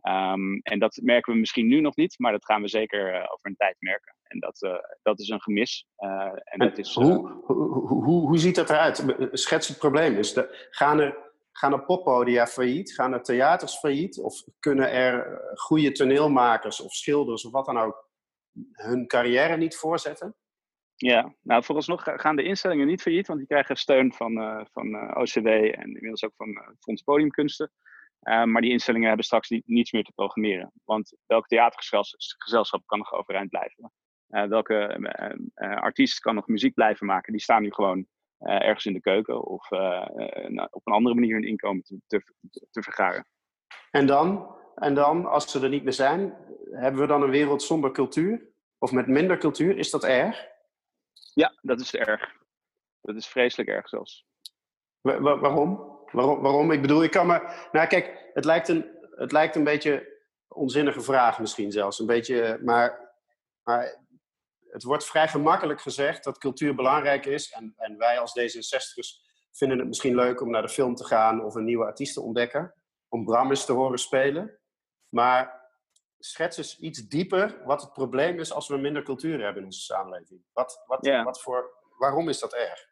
Ehm, 0.00 0.54
en 0.62 0.78
dat 0.78 1.00
merken 1.02 1.32
we 1.32 1.38
misschien 1.38 1.66
nu 1.66 1.80
nog 1.80 1.96
niet, 1.96 2.18
maar 2.18 2.32
dat 2.32 2.44
gaan 2.44 2.62
we 2.62 2.68
zeker 2.68 3.14
over 3.30 3.46
een 3.46 3.56
tijd 3.56 3.76
merken. 3.78 4.14
En 4.30 4.38
dat, 4.38 4.62
eh, 4.62 4.74
dat 5.02 5.20
is 5.20 5.28
een 5.28 5.40
gemis. 5.42 5.86
eh, 5.96 6.10
en 6.10 6.42
En 6.44 6.58
dat 6.58 6.78
is, 6.78 6.96
eh, 6.96 7.02
hoe, 7.04 7.28
hoe, 7.44 7.56
hoe, 8.04 8.26
hoe- 8.26 8.38
ziet 8.38 8.54
dat 8.54 8.70
eruit? 8.70 9.04
Schets 9.32 9.68
het 9.68 9.78
probleem. 9.78 10.14
De, 10.14 10.68
gaan, 10.70 11.00
er, 11.00 11.18
gaan 11.52 11.72
er 11.72 11.84
poppodia 11.84 12.46
failliet? 12.46 12.92
Gaan 12.94 13.12
er 13.12 13.22
theaters 13.22 13.78
failliet? 13.78 14.18
Of 14.18 14.42
kunnen 14.58 14.90
er 14.92 15.40
goede 15.54 15.92
toneelmakers 15.92 16.80
of 16.80 16.92
schilders 16.92 17.44
of 17.46 17.52
wat 17.52 17.66
dan 17.66 17.78
ook 17.78 18.08
hun 18.72 19.06
carrière 19.06 19.56
niet 19.56 19.76
voorzetten? 19.76 20.34
Ja, 20.94 21.34
nou 21.42 21.64
vooralsnog 21.64 22.02
ga- 22.02 22.16
gaan 22.16 22.36
de 22.36 22.42
instellingen 22.42 22.86
niet 22.86 23.02
failliet, 23.02 23.26
want 23.26 23.38
die 23.38 23.48
krijgen 23.48 23.76
steun 23.76 24.12
van, 24.12 24.32
van 24.72 25.16
OCW 25.16 25.46
en 25.46 25.84
inmiddels 25.86 26.24
ook 26.24 26.34
van 26.36 26.76
Fonds 26.78 27.02
Podiumkunsten. 27.02 27.72
Eh, 28.20 28.44
maar 28.44 28.62
die 28.62 28.70
instellingen 28.70 29.06
hebben 29.06 29.24
straks 29.26 29.48
niet, 29.48 29.66
niets 29.66 29.92
meer 29.92 30.04
te 30.04 30.12
programmeren. 30.12 30.72
Want 30.84 31.16
welk 31.26 31.46
theatergezelschap 31.46 32.82
kan 32.86 32.98
nog 32.98 33.12
overeind 33.12 33.50
blijven? 33.50 33.92
Eh, 34.30 34.44
welke 34.44 34.74
eh, 34.74 35.30
eh, 35.54 35.76
artiest 35.76 36.20
kan 36.20 36.34
nog 36.34 36.46
muziek 36.46 36.74
blijven 36.74 37.06
maken? 37.06 37.32
Die 37.32 37.42
staan 37.42 37.62
nu 37.62 37.72
gewoon 37.72 38.06
ergens 38.40 38.86
in 38.86 38.92
de 38.92 39.00
keuken 39.00 39.44
of 39.44 39.70
nou, 40.48 40.68
op 40.70 40.86
een 40.86 40.92
andere 40.92 41.14
manier 41.14 41.34
hun 41.34 41.46
inkomen 41.46 41.82
te, 41.82 42.00
te, 42.06 42.22
te 42.70 42.82
vergaren. 42.82 43.26
En 43.90 44.06
dan, 44.06 44.56
en 44.74 44.94
dan, 44.94 45.26
als 45.26 45.50
ze 45.50 45.60
er 45.60 45.68
niet 45.68 45.82
meer 45.82 45.92
zijn, 45.92 46.36
hebben 46.70 47.00
we 47.00 47.06
dan 47.06 47.22
een 47.22 47.30
wereld 47.30 47.62
zonder 47.62 47.90
cultuur? 47.90 48.48
Of 48.78 48.92
met 48.92 49.06
minder 49.06 49.38
cultuur? 49.38 49.78
Is 49.78 49.90
dat 49.90 50.04
erg? 50.04 50.46
Ja, 51.34 51.52
dat 51.62 51.80
is 51.80 51.94
erg. 51.94 52.36
Dat 53.00 53.16
is 53.16 53.26
vreselijk 53.26 53.68
erg 53.68 53.88
zelfs. 53.88 54.26
Wa- 55.00 55.20
wa- 55.20 55.38
waarom? 55.38 55.98
waarom? 56.12 56.40
Waarom? 56.40 56.72
Ik 56.72 56.80
bedoel, 56.80 57.02
ik 57.02 57.10
kan 57.10 57.26
me. 57.26 57.66
Nou, 57.72 57.86
kijk, 57.86 58.30
het 58.34 58.44
lijkt 58.44 58.68
een, 58.68 58.86
het 59.14 59.32
lijkt 59.32 59.56
een 59.56 59.64
beetje 59.64 60.22
onzinnige 60.48 61.00
vraag 61.00 61.40
misschien 61.40 61.72
zelfs. 61.72 61.98
Een 61.98 62.06
beetje, 62.06 62.60
maar, 62.62 63.14
maar 63.62 63.98
het 64.70 64.82
wordt 64.82 65.06
vrij 65.06 65.28
gemakkelijk 65.28 65.80
gezegd 65.80 66.24
dat 66.24 66.38
cultuur 66.38 66.74
belangrijk 66.74 67.26
is. 67.26 67.50
En, 67.50 67.74
en 67.76 67.98
wij 67.98 68.18
als 68.18 68.40
D66'ers 68.40 69.28
vinden 69.52 69.78
het 69.78 69.86
misschien 69.86 70.14
leuk 70.14 70.40
om 70.40 70.50
naar 70.50 70.62
de 70.62 70.68
film 70.68 70.94
te 70.94 71.04
gaan 71.04 71.44
of 71.44 71.54
een 71.54 71.64
nieuwe 71.64 71.84
artiest 71.84 72.14
te 72.14 72.20
ontdekken. 72.20 72.74
Om 73.08 73.24
Bram 73.24 73.50
eens 73.50 73.64
te 73.64 73.72
horen 73.72 73.98
spelen. 73.98 74.58
Maar 75.08 75.68
schets 76.18 76.56
eens 76.56 76.78
iets 76.78 77.08
dieper 77.08 77.62
wat 77.64 77.80
het 77.82 77.92
probleem 77.92 78.38
is 78.38 78.52
als 78.52 78.68
we 78.68 78.76
minder 78.76 79.02
cultuur 79.02 79.42
hebben 79.42 79.58
in 79.58 79.64
onze 79.64 79.80
samenleving. 79.80 80.42
Wat, 80.52 80.82
wat, 80.86 81.06
wat 81.24 81.42
voor, 81.42 81.70
waarom 81.98 82.28
is 82.28 82.38
dat 82.38 82.52
erg? 82.52 82.88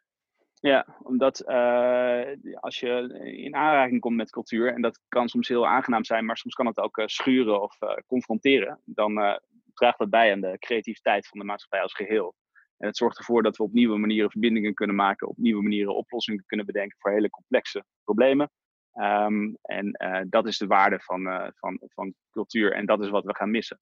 Ja, 0.61 0.85
omdat 1.03 1.39
eh, 1.39 2.23
als 2.59 2.79
je 2.79 3.19
in 3.37 3.55
aanraking 3.55 4.01
komt 4.01 4.15
met 4.15 4.31
cultuur, 4.31 4.73
en 4.73 4.81
dat 4.81 5.01
kan 5.07 5.29
soms 5.29 5.47
heel 5.47 5.67
aangenaam 5.67 6.03
zijn, 6.03 6.25
maar 6.25 6.37
soms 6.37 6.53
kan 6.53 6.65
het 6.65 6.77
ook 6.77 6.97
eh, 6.97 7.07
schuren 7.07 7.61
of 7.61 7.81
eh, 7.81 7.97
confronteren, 8.07 8.81
dan 8.85 9.39
draagt 9.79 9.97
dat 9.97 10.09
bij 10.09 10.31
aan 10.31 10.41
de 10.41 10.57
creativiteit 10.59 11.27
van 11.27 11.39
de 11.39 11.45
maatschappij 11.45 11.81
als 11.81 11.93
geheel. 11.93 12.35
En 12.77 12.87
het 12.87 12.97
zorgt 12.97 13.17
ervoor 13.17 13.43
dat 13.43 13.57
we 13.57 13.63
op 13.63 13.73
nieuwe 13.73 13.97
manieren 13.97 14.31
verbindingen 14.31 14.73
kunnen 14.73 14.95
maken, 14.95 15.27
op 15.27 15.37
nieuwe 15.37 15.61
manieren 15.61 15.95
oplossingen 15.95 16.43
kunnen 16.45 16.65
bedenken 16.65 16.97
voor 16.99 17.11
hele 17.11 17.29
complexe 17.29 17.85
problemen. 18.03 18.51
Ehm, 18.93 19.53
en 19.61 19.91
eh, 19.91 20.21
dat 20.29 20.47
is 20.47 20.57
de 20.57 20.67
waarde 20.67 20.99
van, 20.99 21.27
eh, 21.27 21.47
van, 21.55 21.79
van 21.85 22.13
cultuur 22.31 22.73
en 22.73 22.85
dat 22.85 23.03
is 23.03 23.09
wat 23.09 23.25
we 23.25 23.35
gaan 23.35 23.51
missen. 23.51 23.79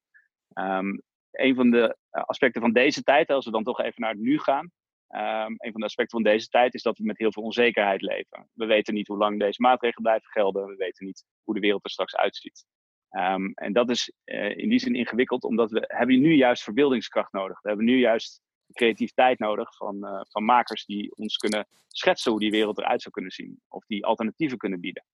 Ehm, 0.54 0.98
een 1.32 1.56
van 1.56 1.72
de 1.72 1.98
eh, 2.10 2.24
aspecten 2.24 2.62
van 2.62 2.74
deze 2.74 3.04
tijd, 3.04 3.30
als 3.30 3.46
we 3.46 3.52
dan 3.52 3.64
toch 3.64 3.82
even 3.82 4.02
naar 4.02 4.12
het 4.12 4.20
nu 4.20 4.40
gaan, 4.40 4.72
Ehm, 5.08 5.54
een 5.58 5.72
van 5.72 5.80
de 5.80 5.86
aspecten 5.86 6.22
van 6.22 6.32
deze 6.32 6.48
tijd 6.48 6.74
is 6.74 6.82
dat 6.82 6.98
we 6.98 7.04
met 7.06 7.18
heel 7.18 7.32
veel 7.32 7.44
onzekerheid 7.44 8.02
leven. 8.02 8.50
We 8.54 8.66
weten 8.66 8.94
niet 8.94 9.08
hoe 9.08 9.18
lang 9.18 9.40
deze 9.40 9.62
maatregelen 9.62 10.04
blijven 10.04 10.30
gelden. 10.30 10.68
We 10.68 10.76
weten 10.76 11.06
niet 11.06 11.26
hoe 11.44 11.54
de 11.54 11.60
wereld 11.60 11.84
er 11.84 11.90
straks 11.90 12.16
uitziet. 12.16 12.66
Ehm, 13.10 13.52
en 13.54 13.74
dat 13.74 13.90
is 13.90 14.12
eh, 14.24 14.58
in 14.58 14.70
die 14.70 14.80
zin 14.80 14.96
ingewikkeld, 14.96 15.44
omdat 15.44 15.72
we 15.72 15.84
hebben 15.88 16.20
nu 16.20 16.34
juist 16.34 16.64
verbeeldingskracht 16.64 17.32
nodig. 17.32 17.62
We 17.62 17.68
hebben 17.68 17.86
nu 17.86 18.00
juist 18.00 18.42
creativiteit 18.74 19.40
nodig 19.40 19.76
van, 19.76 20.06
eh, 20.06 20.22
van 20.30 20.44
makers 20.44 20.86
die 20.86 21.16
ons 21.16 21.38
kunnen 21.38 21.68
schetsen 21.88 22.32
hoe 22.32 22.40
die 22.40 22.52
wereld 22.52 22.78
eruit 22.78 23.02
zou 23.02 23.14
kunnen 23.14 23.32
zien. 23.32 23.62
Of 23.68 23.86
die 23.86 24.06
alternatieven 24.06 24.58
kunnen 24.58 24.80
bieden. 24.80 25.06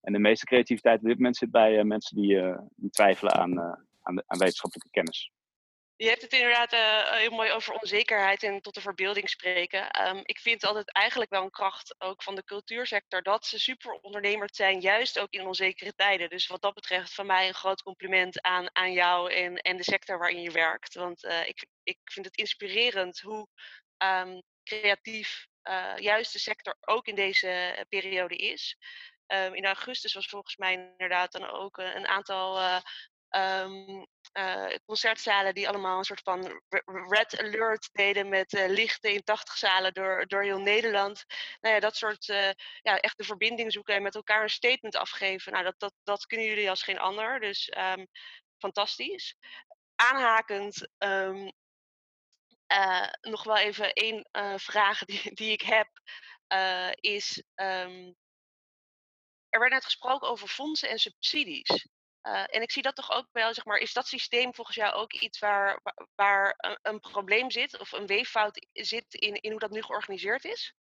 En 0.00 0.12
de 0.12 0.18
meeste 0.18 0.44
creativiteit 0.44 1.00
op 1.00 1.06
dit 1.06 1.16
moment 1.16 1.36
zit 1.36 1.50
bij 1.50 1.78
eh, 1.78 1.84
mensen 1.84 2.16
die, 2.16 2.40
die 2.74 2.90
twijfelen 2.90 3.32
aan, 3.32 3.60
aan, 4.02 4.14
de, 4.14 4.24
aan 4.26 4.38
wetenschappelijke 4.38 4.90
kennis. 4.90 5.30
Je 6.00 6.08
hebt 6.08 6.22
het 6.22 6.32
inderdaad 6.32 6.72
uh, 6.72 7.10
heel 7.10 7.30
mooi 7.30 7.52
over 7.52 7.74
onzekerheid 7.74 8.42
en 8.42 8.60
tot 8.60 8.74
de 8.74 8.80
verbeelding 8.80 9.28
spreken. 9.28 10.08
Um, 10.08 10.20
ik 10.24 10.38
vind 10.38 10.64
altijd 10.64 10.92
eigenlijk 10.92 11.30
wel 11.30 11.42
een 11.42 11.50
kracht 11.50 11.94
ook 11.98 12.22
van 12.22 12.34
de 12.34 12.44
cultuursector 12.44 13.22
dat 13.22 13.46
ze 13.46 13.58
super 13.58 13.92
ondernemers 13.92 14.56
zijn, 14.56 14.80
juist 14.80 15.18
ook 15.18 15.30
in 15.30 15.46
onzekere 15.46 15.94
tijden. 15.94 16.30
Dus 16.30 16.46
wat 16.46 16.62
dat 16.62 16.74
betreft 16.74 17.14
van 17.14 17.26
mij 17.26 17.48
een 17.48 17.54
groot 17.54 17.82
compliment 17.82 18.42
aan, 18.42 18.76
aan 18.76 18.92
jou 18.92 19.32
en, 19.32 19.56
en 19.56 19.76
de 19.76 19.82
sector 19.82 20.18
waarin 20.18 20.42
je 20.42 20.50
werkt. 20.50 20.94
Want 20.94 21.24
uh, 21.24 21.48
ik, 21.48 21.66
ik 21.82 21.98
vind 22.04 22.26
het 22.26 22.36
inspirerend 22.36 23.20
hoe 23.20 23.48
um, 23.98 24.42
creatief 24.64 25.46
uh, 25.62 25.96
juist 25.96 26.32
de 26.32 26.38
sector 26.38 26.76
ook 26.80 27.06
in 27.06 27.14
deze 27.14 27.84
periode 27.88 28.36
is. 28.36 28.76
Um, 29.26 29.54
in 29.54 29.66
augustus 29.66 30.14
was 30.14 30.26
volgens 30.26 30.56
mij 30.56 30.72
inderdaad 30.72 31.32
dan 31.32 31.50
ook 31.50 31.76
een 31.76 32.06
aantal 32.06 32.80
um, 33.30 34.06
uh, 34.32 34.76
concertzalen 34.84 35.54
die 35.54 35.68
allemaal 35.68 35.98
een 35.98 36.04
soort 36.04 36.22
van 36.22 36.62
red 37.08 37.38
alert 37.38 37.88
deden 37.92 38.28
met 38.28 38.52
uh, 38.52 38.68
lichten 38.68 39.12
in 39.12 39.24
80 39.24 39.56
zalen 39.56 39.92
door, 39.92 40.26
door 40.26 40.42
heel 40.42 40.60
Nederland. 40.60 41.24
Nou 41.60 41.74
ja, 41.74 41.80
dat 41.80 41.96
soort, 41.96 42.28
uh, 42.28 42.50
ja, 42.82 42.98
echt 42.98 43.18
de 43.18 43.24
verbinding 43.24 43.72
zoeken 43.72 43.94
en 43.94 44.02
met 44.02 44.14
elkaar 44.14 44.42
een 44.42 44.50
statement 44.50 44.96
afgeven. 44.96 45.52
Nou, 45.52 45.64
dat, 45.64 45.74
dat, 45.78 45.94
dat 46.02 46.26
kunnen 46.26 46.46
jullie 46.46 46.70
als 46.70 46.82
geen 46.82 46.98
ander. 46.98 47.40
Dus 47.40 47.72
um, 47.78 48.06
fantastisch. 48.58 49.36
Aanhakend 49.94 50.88
um, 50.98 51.52
nog 53.20 53.44
wel 53.44 53.56
even 53.56 53.92
één 53.92 54.28
vraag 54.56 55.04
die, 55.04 55.34
die 55.34 55.52
ik 55.52 55.62
heb. 55.62 55.88
is, 57.00 57.42
er 59.48 59.58
werd 59.58 59.72
net 59.72 59.84
gesproken 59.84 60.28
over 60.28 60.48
fondsen 60.48 60.88
en 60.88 60.98
subsidies. 60.98 61.86
Uh, 62.22 62.44
en 62.46 62.62
ik 62.62 62.70
zie 62.70 62.82
dat 62.82 62.94
toch 62.94 63.12
ook 63.12 63.28
wel, 63.32 63.54
zeg 63.54 63.64
maar, 63.64 63.78
is 63.78 63.92
dat 63.92 64.06
systeem 64.06 64.54
volgens 64.54 64.76
jou 64.76 64.94
ook 64.94 65.12
iets 65.12 65.38
waar, 65.38 65.80
waar 66.14 66.54
een, 66.56 66.78
een 66.82 67.00
probleem 67.00 67.50
zit 67.50 67.80
of 67.80 67.92
een 67.92 68.06
weeffout 68.06 68.66
zit 68.72 69.14
in, 69.14 69.34
in 69.34 69.50
hoe 69.50 69.60
dat 69.60 69.70
nu 69.70 69.82
georganiseerd 69.82 70.44
is? 70.44 70.74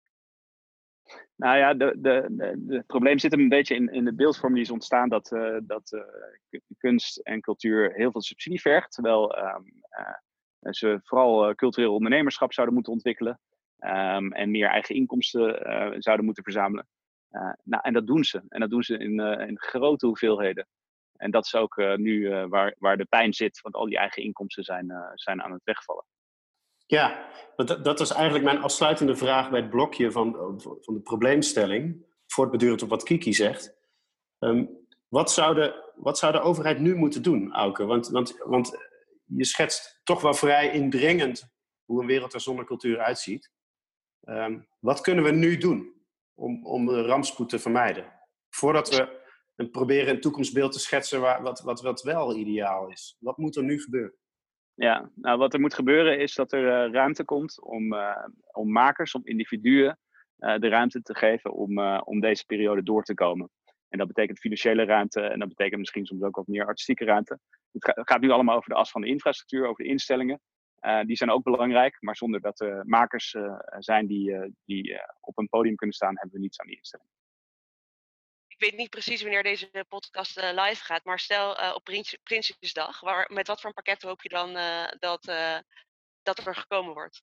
Nou 1.36 1.58
ja, 1.58 1.74
de, 1.74 1.94
de, 1.98 2.64
het 2.68 2.86
probleem 2.86 3.18
zit 3.18 3.30
hem 3.30 3.40
een 3.40 3.48
beetje 3.48 3.74
in, 3.74 3.92
in 3.92 4.04
de 4.04 4.14
beeldvorm 4.14 4.54
die 4.54 4.62
is 4.62 4.70
ontstaan 4.70 5.08
dat, 5.08 5.32
uh, 5.32 5.58
dat 5.62 5.92
uh, 5.92 6.60
kunst 6.78 7.18
en 7.18 7.40
cultuur 7.40 7.92
heel 7.92 8.10
veel 8.10 8.22
subsidie 8.22 8.60
vergt, 8.60 8.92
terwijl 8.92 9.38
uh, 9.38 9.56
ze 10.70 11.00
vooral 11.02 11.54
cultureel 11.54 11.94
ondernemerschap 11.94 12.52
zouden 12.52 12.74
moeten 12.74 12.92
ontwikkelen 12.92 13.40
um, 13.78 14.32
en 14.32 14.50
meer 14.50 14.68
eigen 14.68 14.94
inkomsten 14.94 16.02
zouden 16.02 16.24
moeten 16.24 16.44
verzamelen. 16.44 16.88
nou, 17.62 17.82
en 17.82 17.92
dat 17.92 18.06
doen 18.06 18.24
ze. 18.24 18.42
En 18.48 18.60
dat 18.60 18.70
doen 18.70 18.82
ze 18.82 18.98
in, 18.98 19.20
in 19.20 19.58
grote 19.58 20.06
hoeveelheden. 20.06 20.66
En 21.18 21.30
dat 21.30 21.44
is 21.44 21.54
ook 21.54 21.76
uh, 21.76 21.94
nu 21.94 22.18
uh, 22.18 22.44
waar, 22.48 22.74
waar 22.78 22.96
de 22.96 23.04
pijn 23.04 23.32
zit, 23.32 23.60
want 23.60 23.74
al 23.74 23.86
die 23.86 23.98
eigen 23.98 24.22
inkomsten 24.22 24.64
zijn, 24.64 24.90
uh, 24.90 25.10
zijn 25.14 25.42
aan 25.42 25.52
het 25.52 25.64
wegvallen. 25.64 26.04
Ja, 26.86 27.28
dat, 27.82 28.00
is 28.00 28.10
eigenlijk 28.10 28.44
mijn 28.44 28.62
afsluitende 28.62 29.16
vraag 29.16 29.50
bij 29.50 29.60
het 29.60 29.70
blokje 29.70 30.10
van, 30.10 30.32
van 30.60 30.94
de 30.94 31.00
probleemstelling. 31.00 32.06
Voortbedurend 32.26 32.82
op 32.82 32.88
wat 32.88 33.02
Kiki 33.02 33.32
zegt. 33.32 33.76
Um, 34.38 34.86
wat, 35.08 35.32
zou 35.32 35.54
de, 35.54 35.92
wat 35.96 36.18
zou 36.18 36.32
de 36.32 36.40
overheid 36.40 36.78
nu 36.78 36.94
moeten 36.94 37.22
doen, 37.22 37.52
Auke? 37.52 37.84
Want, 37.84 38.08
want, 38.08 38.38
want 38.38 38.76
je 39.24 39.44
schetst 39.44 40.00
toch 40.04 40.20
wel 40.20 40.34
vrij 40.34 40.72
indringend 40.72 41.52
hoe 41.84 42.00
een 42.00 42.06
wereld 42.06 42.34
er 42.34 42.40
zonder 42.40 42.64
cultuur 42.64 42.98
uitziet. 42.98 43.50
Um, 44.24 44.68
wat 44.78 45.00
kunnen 45.00 45.24
we 45.24 45.30
nu 45.30 45.56
doen 45.56 45.94
om, 46.34 46.66
om 46.66 46.86
de 46.86 47.02
rampspoed 47.02 47.48
te 47.48 47.58
vermijden? 47.58 48.12
Voordat 48.48 48.88
we 48.88 49.17
en 49.58 49.70
proberen 49.70 50.14
een 50.14 50.20
toekomstbeeld 50.20 50.72
te 50.72 50.78
schetsen 50.78 51.20
waar, 51.20 51.42
wat, 51.42 51.60
wat, 51.60 51.80
wat 51.80 52.02
wel 52.02 52.36
ideaal 52.36 52.90
is. 52.90 53.16
Wat 53.18 53.36
moet 53.36 53.56
er 53.56 53.64
nu 53.64 53.80
gebeuren? 53.80 54.16
Ja, 54.74 55.10
nou 55.14 55.38
wat 55.38 55.54
er 55.54 55.60
moet 55.60 55.74
gebeuren 55.74 56.18
is 56.18 56.34
dat 56.34 56.52
er 56.52 56.62
uh, 56.62 56.92
ruimte 56.92 57.24
komt 57.24 57.62
om, 57.62 57.92
uh, 57.92 58.26
om 58.52 58.72
makers, 58.72 59.14
om 59.14 59.20
individuen 59.24 59.98
uh, 60.38 60.58
de 60.58 60.68
ruimte 60.68 61.02
te 61.02 61.14
geven 61.14 61.52
om, 61.52 61.78
om 61.98 62.20
deze 62.20 62.46
periode 62.46 62.82
door 62.82 63.02
te 63.02 63.14
komen. 63.14 63.50
En 63.88 63.98
dat 63.98 64.06
betekent 64.06 64.38
financiële 64.38 64.84
ruimte 64.84 65.20
en 65.20 65.38
dat 65.38 65.48
betekent 65.48 65.78
misschien 65.78 66.06
soms 66.06 66.22
ook 66.22 66.36
wat 66.36 66.46
meer 66.46 66.66
artistieke 66.66 67.04
ruimte. 67.04 67.38
Het 67.72 68.08
gaat, 68.08 68.20
nu 68.20 68.30
allemaal 68.30 68.56
over 68.56 68.68
de 68.68 68.74
as 68.74 68.90
van 68.90 69.00
de 69.00 69.06
infrastructuur, 69.06 69.66
over 69.66 69.84
de 69.84 69.90
instellingen. 69.90 70.40
die 71.06 71.16
zijn 71.16 71.30
ook 71.30 71.42
belangrijk, 71.42 71.96
maar 72.00 72.16
zonder 72.16 72.40
dat 72.40 72.60
er 72.60 72.82
makers 72.86 73.36
zijn 73.78 74.06
die, 74.06 74.54
die 74.64 75.00
op 75.20 75.38
een 75.38 75.48
podium 75.48 75.74
kunnen 75.74 75.96
staan, 75.96 76.16
hebben 76.18 76.36
we 76.36 76.42
niets 76.42 76.60
aan 76.60 76.66
die 76.66 76.76
instellingen 76.76 77.17
weet 78.58 78.76
niet 78.76 78.90
precies 78.90 79.22
wanneer 79.22 79.42
deze 79.42 79.84
podcast 79.88 80.38
uh, 80.38 80.50
live 80.52 80.84
gaat, 80.84 81.04
maar 81.04 81.18
stel 81.18 81.60
uh, 81.60 81.72
op 81.74 81.84
Prins, 81.84 82.18
Prinsjesdag, 82.22 83.00
waar, 83.00 83.30
met 83.32 83.46
wat 83.46 83.60
voor 83.60 83.68
een 83.68 83.82
pakket 83.82 84.02
hoop 84.02 84.22
je 84.22 84.28
dan 84.28 84.56
uh, 84.56 84.84
dat, 84.98 85.32
dat 86.22 86.46
er 86.46 86.54
gekomen 86.54 86.94
wordt? 86.94 87.22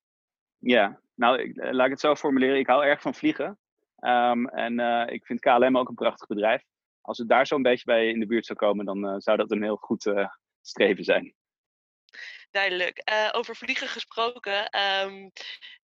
Ja, 0.58 1.00
nou, 1.14 1.38
ik, 1.38 1.56
laat 1.56 1.84
ik 1.84 1.92
het 1.92 2.00
zo 2.00 2.14
formuleren. 2.14 2.58
Ik 2.58 2.66
hou 2.66 2.84
erg 2.84 3.00
van 3.00 3.14
vliegen. 3.14 3.58
Um, 4.00 4.48
en 4.48 5.08
ik 5.08 5.26
vind 5.26 5.40
KLM 5.40 5.78
ook 5.78 5.88
een 5.88 5.94
prachtig 5.94 6.26
bedrijf. 6.26 6.62
Als 7.00 7.18
het 7.18 7.28
daar 7.28 7.46
zo'n 7.46 7.62
beetje 7.62 7.84
bij 7.84 8.08
in 8.08 8.20
de 8.20 8.26
buurt 8.26 8.46
zou 8.46 8.58
komen, 8.58 8.84
dan 8.84 9.20
zou 9.20 9.36
dat 9.36 9.50
een 9.50 9.62
heel 9.62 9.76
goed 9.76 10.12
streven 10.60 11.04
zijn. 11.04 11.34
Duidelijk. 12.50 13.02
over 13.32 13.56
vliegen 13.56 13.88
gesproken. 13.88 14.80
Um, 14.80 15.32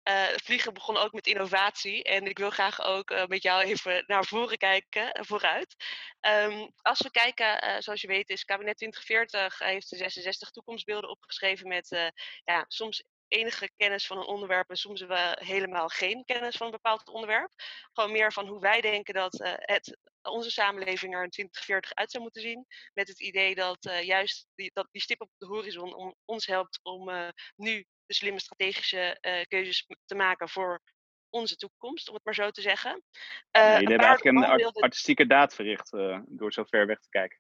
uh, 0.10 0.28
vliegen 0.28 0.74
begon 0.74 0.98
ook 0.98 1.12
met 1.12 1.28
innovatie. 1.28 2.04
En 2.04 2.26
ik 2.26 2.38
wil 2.38 2.50
graag 2.50 2.82
ook 2.82 3.12
uh, 3.12 3.26
met 3.26 3.44
jou 3.44 3.64
even 3.64 4.04
naar 4.08 4.26
voren 4.26 4.58
kijken, 4.58 5.26
vooruit. 5.26 5.76
Um, 6.22 6.72
als 6.82 7.00
we 7.02 7.12
kijken, 7.12 7.84
zoals 7.84 8.02
je 8.02 8.08
weet, 8.08 8.30
is 8.30 8.44
kabinet 8.44 8.78
2040 8.78 9.60
heeft 9.60 9.90
de 9.90 9.98
66 9.98 10.50
toekomstbeelden 10.50 11.10
opgeschreven 11.10 11.68
met 11.68 12.12
ja, 12.44 12.66
soms 12.68 13.04
enige 13.32 13.72
kennis 13.78 14.08
van 14.08 14.18
een 14.18 14.26
onderwerp 14.26 14.70
en 14.70 14.76
soms 14.76 15.02
wel 15.02 15.36
helemaal 15.40 15.88
geen 15.88 16.26
kennis 16.26 16.58
van 16.58 16.66
een 16.66 16.72
bepaald 16.72 17.10
onderwerp. 17.10 17.52
Gewoon 17.94 18.12
meer 18.12 18.34
van 18.34 18.48
hoe 18.48 18.60
wij 18.60 18.82
denken 18.82 19.14
dat 19.14 19.34
het, 19.56 19.98
onze 20.22 20.52
samenleving 20.52 21.14
er 21.14 21.24
in 21.24 21.30
2040 21.30 21.94
uit 21.94 22.12
zou 22.12 22.24
moeten 22.24 22.42
zien. 22.42 22.66
Met 22.94 23.08
het 23.08 23.22
idee 23.22 23.56
dat 23.56 24.00
juist 24.02 24.48
die, 24.56 24.72
dat 24.74 24.88
die 24.92 25.02
stip 25.02 25.22
op 25.22 25.30
de 25.38 25.46
horizon 25.46 25.94
om, 25.96 26.16
ons 26.26 26.46
helpt 26.46 26.80
om 26.84 27.32
nu 27.56 27.86
de 28.06 28.14
slimme 28.14 28.40
strategische 28.40 29.18
keuzes 29.48 29.86
te 30.06 30.16
maken 30.16 30.50
voor 30.50 30.82
onze 31.30 31.56
toekomst, 31.56 32.08
om 32.08 32.16
het 32.16 32.26
maar 32.26 32.34
zo 32.34 32.50
te 32.50 32.62
zeggen. 32.62 32.92
Uh, 32.92 33.64
nee, 33.64 33.72
jullie 33.72 33.88
hebben 33.88 34.08
eigenlijk 34.08 34.38
een 34.38 34.84
artistieke 34.84 35.28
daad 35.28 35.56
verricht 35.56 35.92
door 36.28 36.54
zo 36.54 36.64
ver 36.64 36.86
weg 36.86 37.00
te 37.00 37.10
kijken. 37.10 37.40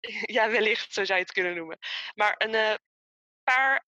ja, 0.36 0.50
wellicht, 0.50 0.92
zo 0.92 1.04
zou 1.04 1.18
je 1.18 1.24
het 1.24 1.34
kunnen 1.34 1.54
noemen. 1.54 1.78
Maar 2.14 2.34
een 2.38 2.78
paar 3.54 3.82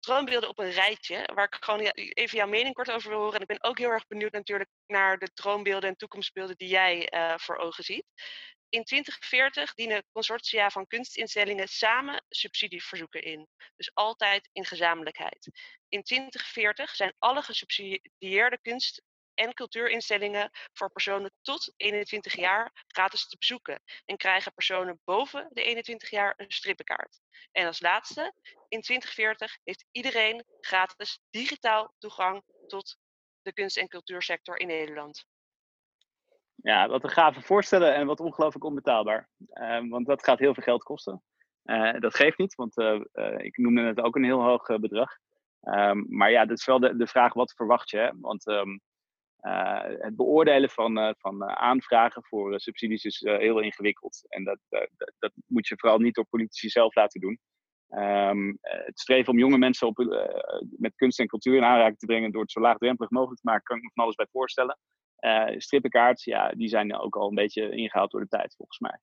droombeelden 0.00 0.48
op 0.48 0.58
een 0.58 0.70
rijtje, 0.70 1.28
waar 1.34 1.44
ik 1.44 1.56
gewoon 1.60 1.80
even 1.94 2.36
jouw 2.36 2.46
mening 2.46 2.74
kort 2.74 2.90
over 2.90 3.10
wil 3.10 3.18
horen. 3.18 3.34
En 3.34 3.40
ik 3.40 3.46
ben 3.46 3.62
ook 3.70 3.78
heel 3.78 3.90
erg 3.90 4.06
benieuwd 4.06 4.32
natuurlijk 4.32 4.70
naar 4.86 5.18
de 5.18 5.32
droombeelden 5.34 5.88
en 5.88 5.96
toekomstbeelden 5.96 6.56
die 6.56 6.68
jij 6.68 7.12
voor 7.36 7.56
ogen 7.56 7.84
ziet. 7.84 8.04
In 8.68 8.84
2040 8.84 9.74
dienen 9.74 10.04
consortia 10.12 10.70
van 10.70 10.86
kunstinstellingen 10.86 11.68
samen 11.68 12.24
subsidieverzoeken 12.28 13.22
in. 13.22 13.48
Dus 13.76 13.90
altijd 13.94 14.48
in 14.52 14.64
gezamenlijkheid. 14.64 15.50
In 15.88 16.02
2040 16.02 16.94
zijn 16.94 17.14
alle 17.18 17.42
gesubsidieerde 17.42 18.58
kunst- 18.62 19.02
en 19.38 19.54
cultuurinstellingen 19.54 20.50
voor 20.72 20.90
personen 20.90 21.32
tot 21.42 21.72
21 21.76 22.36
jaar 22.36 22.84
gratis 22.86 23.28
te 23.28 23.36
bezoeken. 23.38 23.82
En 24.04 24.16
krijgen 24.16 24.54
personen 24.54 25.00
boven 25.04 25.48
de 25.52 25.62
21 25.62 26.10
jaar 26.10 26.34
een 26.36 26.50
strippenkaart. 26.50 27.20
En 27.52 27.66
als 27.66 27.80
laatste, 27.80 28.32
in 28.68 28.80
2040 28.80 29.58
heeft 29.64 29.84
iedereen 29.90 30.44
gratis 30.60 31.20
digitaal 31.30 31.94
toegang 31.98 32.42
tot 32.66 32.96
de 33.42 33.52
kunst- 33.52 33.76
en 33.76 33.88
cultuursector 33.88 34.58
in 34.58 34.66
Nederland. 34.66 35.24
Ja, 36.54 36.88
wat 36.88 37.04
een 37.04 37.10
gave 37.10 37.42
voorstellen 37.42 37.94
en 37.94 38.06
wat 38.06 38.20
ongelooflijk 38.20 38.64
onbetaalbaar. 38.64 39.28
Uh, 39.52 39.88
want 39.90 40.06
dat 40.06 40.24
gaat 40.24 40.38
heel 40.38 40.54
veel 40.54 40.62
geld 40.62 40.82
kosten. 40.82 41.22
Uh, 41.64 42.00
dat 42.00 42.14
geeft 42.14 42.38
niet, 42.38 42.54
want 42.54 42.78
uh, 42.78 43.00
ik 43.36 43.56
noemde 43.56 43.82
het 43.82 44.00
ook 44.00 44.16
een 44.16 44.24
heel 44.24 44.42
hoog 44.42 44.66
bedrag. 44.66 45.10
Um, 45.62 46.06
maar 46.08 46.30
ja, 46.30 46.46
dat 46.46 46.58
is 46.58 46.64
wel 46.64 46.80
de, 46.80 47.06
vraag, 47.06 47.32
wat 47.32 47.52
verwacht 47.52 47.90
je? 47.90 48.12
Want 48.20 48.46
um, 48.46 48.80
het 49.98 50.16
beoordelen 50.16 50.70
van, 50.70 51.14
van 51.18 51.44
aanvragen 51.44 52.24
voor 52.24 52.60
subsidies 52.60 53.04
is 53.04 53.20
heel 53.20 53.60
ingewikkeld. 53.60 54.24
En 54.28 54.44
dat, 54.44 54.58
dat, 55.18 55.32
moet 55.46 55.68
je 55.68 55.78
vooral 55.78 55.98
niet 55.98 56.14
door 56.14 56.26
politici 56.26 56.68
zelf 56.68 56.94
laten 56.94 57.20
doen. 57.20 57.38
Um, 57.90 58.58
het 58.60 59.00
streven 59.00 59.32
om 59.32 59.38
jonge 59.38 59.58
mensen 59.58 59.86
op, 59.86 59.96
met 60.78 60.94
kunst 60.94 61.20
en 61.20 61.26
cultuur 61.26 61.56
in 61.56 61.64
aanraking 61.64 61.98
te 61.98 62.06
brengen 62.06 62.32
door 62.32 62.42
het 62.42 62.52
zo 62.52 62.60
laagdrempelig 62.60 63.10
mogelijk 63.10 63.40
te 63.40 63.48
maken, 63.48 63.64
kan 63.64 63.76
ik 63.76 63.82
me 63.82 63.90
van 63.94 64.04
alles 64.04 64.16
bij 64.16 64.26
voorstellen. 64.30 64.78
Strippenkaart, 65.56 66.22
ja, 66.22 66.50
die 66.50 66.68
zijn 66.68 66.98
ook 66.98 67.16
al 67.16 67.28
een 67.28 67.34
beetje 67.34 67.70
ingehaald 67.70 68.10
door 68.10 68.20
de 68.20 68.28
tijd, 68.28 68.54
volgens 68.56 68.78
mij. 68.78 69.00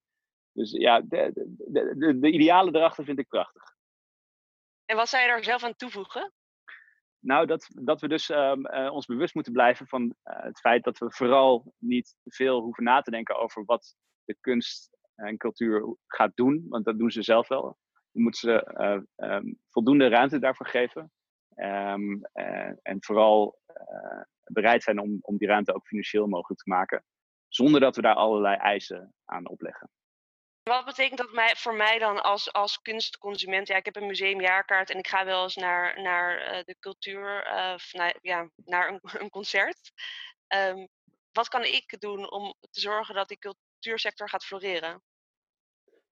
Dus 0.52 0.72
ja, 0.72 1.02
de, 1.02 1.32
de, 1.34 1.96
de, 1.98 2.20
de 2.20 2.32
idealen 2.32 2.76
erachter 2.76 3.06
vind 3.06 3.20
ik 3.20 3.28
prachtig. 3.28 3.64
En 4.86 4.96
wat 4.96 5.10
zou 5.10 5.24
je 5.24 5.30
daar 5.30 5.44
zelf 5.44 5.64
aan 5.64 5.76
toevoegen? 5.76 6.32
Nou, 7.26 7.46
dat, 7.46 7.68
dat 7.82 8.02
we 8.02 8.08
dus 8.08 8.30
um, 8.30 8.68
uh, 8.68 8.92
ons 8.92 9.06
bewust 9.06 9.34
moeten 9.34 9.54
blijven 9.54 9.88
van 9.88 10.04
uh, 10.04 10.14
het 10.24 10.60
feit 10.60 10.84
dat 10.84 10.98
we 10.98 11.12
vooral 11.12 11.74
niet 11.78 12.16
veel 12.24 12.62
hoeven 12.62 12.84
na 12.84 13.02
te 13.02 13.12
denken 13.12 13.40
over 13.40 13.66
wat 13.66 13.96
de 14.24 14.38
kunst 14.40 14.98
en 15.16 15.38
cultuur 15.38 15.96
gaat 16.08 16.36
doen, 16.36 16.66
want 16.70 16.86
dat 16.86 16.98
doen 16.98 17.12
ze 17.12 17.22
zelf 17.22 17.48
wel. 17.48 17.78
moeten 18.12 18.40
ze 18.40 18.64
ehm, 19.16 19.54
voldoende 19.70 20.08
ruimte 20.08 20.40
daarvoor 20.40 20.68
geven. 20.68 21.12
Ehm, 21.56 22.22
en 22.82 22.98
vooral 23.00 23.60
bereid 24.44 24.84
zijn 24.84 25.00
om, 25.00 25.18
om 25.22 25.38
die 25.38 25.48
ruimte 25.48 25.74
ook 25.74 25.88
financieel 25.88 26.28
mogelijk 26.28 26.62
te 26.62 26.70
maken. 26.70 27.04
Zonder 27.48 27.80
dat 27.80 27.96
we 27.96 28.02
daar 28.02 28.16
allerlei 28.16 28.56
eisen 28.56 29.14
aan 29.26 29.48
opleggen. 29.48 29.90
Wat 30.70 30.86
betekent 30.86 31.18
dat 31.18 31.32
mij, 31.32 31.56
voor 31.56 31.76
mij 31.76 32.00
dan 32.00 32.24
als, 32.24 32.54
als 32.54 32.82
kunstconsument? 32.82 33.68
Ja, 33.68 33.76
ik 33.76 33.86
heb 33.86 33.96
een 33.96 34.08
museumjaarkaart 34.08 34.90
en 34.90 34.98
ik 34.98 35.08
ga 35.08 35.26
wel 35.26 35.44
eens 35.44 35.56
naar, 35.56 36.02
naar 36.02 36.58
uh, 36.58 36.64
de 36.64 36.76
cultuur, 36.80 37.48
uh, 37.48 37.72
of 37.74 37.94
naar, 37.94 38.18
ja, 38.22 38.50
naar 38.56 38.90
een, 38.90 39.00
een 39.22 39.30
concert. 39.30 39.92
Um, 40.56 40.88
wat 41.32 41.48
kan 41.48 41.64
ik 41.64 42.00
doen 42.00 42.32
om 42.32 42.54
te 42.72 42.80
zorgen 42.80 43.16
dat 43.16 43.28
die 43.28 43.38
cultuursector 43.38 44.30
gaat 44.30 44.46
floreren? 44.46 45.02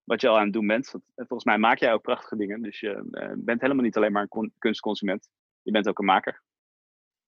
Wat 0.03 0.21
je 0.21 0.27
al 0.27 0.37
aan 0.37 0.43
het 0.43 0.53
doen 0.53 0.67
bent. 0.67 0.89
Volgens 1.15 1.43
mij 1.43 1.57
maak 1.57 1.79
jij 1.79 1.93
ook 1.93 2.01
prachtige 2.01 2.35
dingen. 2.35 2.61
Dus 2.61 2.79
je 2.79 3.03
bent 3.37 3.61
helemaal 3.61 3.83
niet 3.83 3.97
alleen 3.97 4.11
maar 4.11 4.27
een 4.29 4.53
kunstconsument. 4.57 5.29
Je 5.61 5.71
bent 5.71 5.87
ook 5.87 5.99
een 5.99 6.05
maker. 6.05 6.43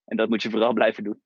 En 0.06 0.18
dat 0.18 0.30
moet 0.30 0.42
je 0.42 0.50
vooral 0.50 0.74
blijven 0.74 1.04
doen. 1.04 1.22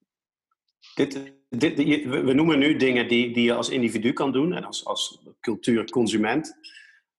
Dit, 0.95 1.33
we 1.49 2.33
noemen 2.33 2.59
nu 2.59 2.75
dingen 2.75 3.07
die, 3.07 3.33
die 3.33 3.43
je 3.43 3.53
als 3.53 3.69
individu 3.69 4.13
kan 4.13 4.31
doen 4.31 4.53
en 4.53 4.63
als, 4.63 4.85
als 4.85 5.27
cultuurconsument. 5.39 6.57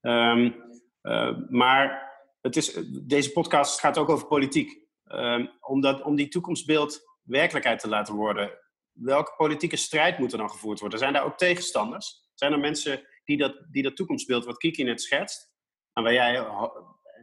Um, 0.01 0.55
uh, 1.03 1.39
maar 1.49 2.13
het 2.41 2.57
is, 2.57 2.79
deze 3.03 3.33
podcast 3.33 3.81
gaat 3.81 3.99
ook 3.99 4.09
over 4.09 4.27
politiek. 4.27 4.79
Um, 5.05 5.51
om, 5.61 5.81
dat, 5.81 6.03
om 6.03 6.17
die 6.17 6.29
toekomstbeeld 6.29 7.01
werkelijkheid 7.23 7.81
te 7.81 7.89
laten 7.89 8.15
worden. 8.15 8.59
Welke 8.93 9.35
politieke 9.37 9.77
strijd 9.77 10.19
moet 10.19 10.33
er 10.33 10.39
dan 10.39 10.51
gevoerd 10.51 10.81
worden? 10.81 10.99
Zijn 10.99 11.13
daar 11.13 11.25
ook 11.25 11.39
tegenstanders? 11.39 12.31
Zijn 12.35 12.53
er 12.53 12.59
mensen 12.59 13.07
die 13.25 13.37
dat, 13.37 13.67
die 13.71 13.83
dat 13.83 13.97
toekomstbeeld, 13.97 14.45
wat 14.45 14.57
Kiki 14.57 14.83
net 14.83 15.03
schetst, 15.03 15.51
en 15.93 16.03
waar 16.03 16.13
jij 16.13 16.47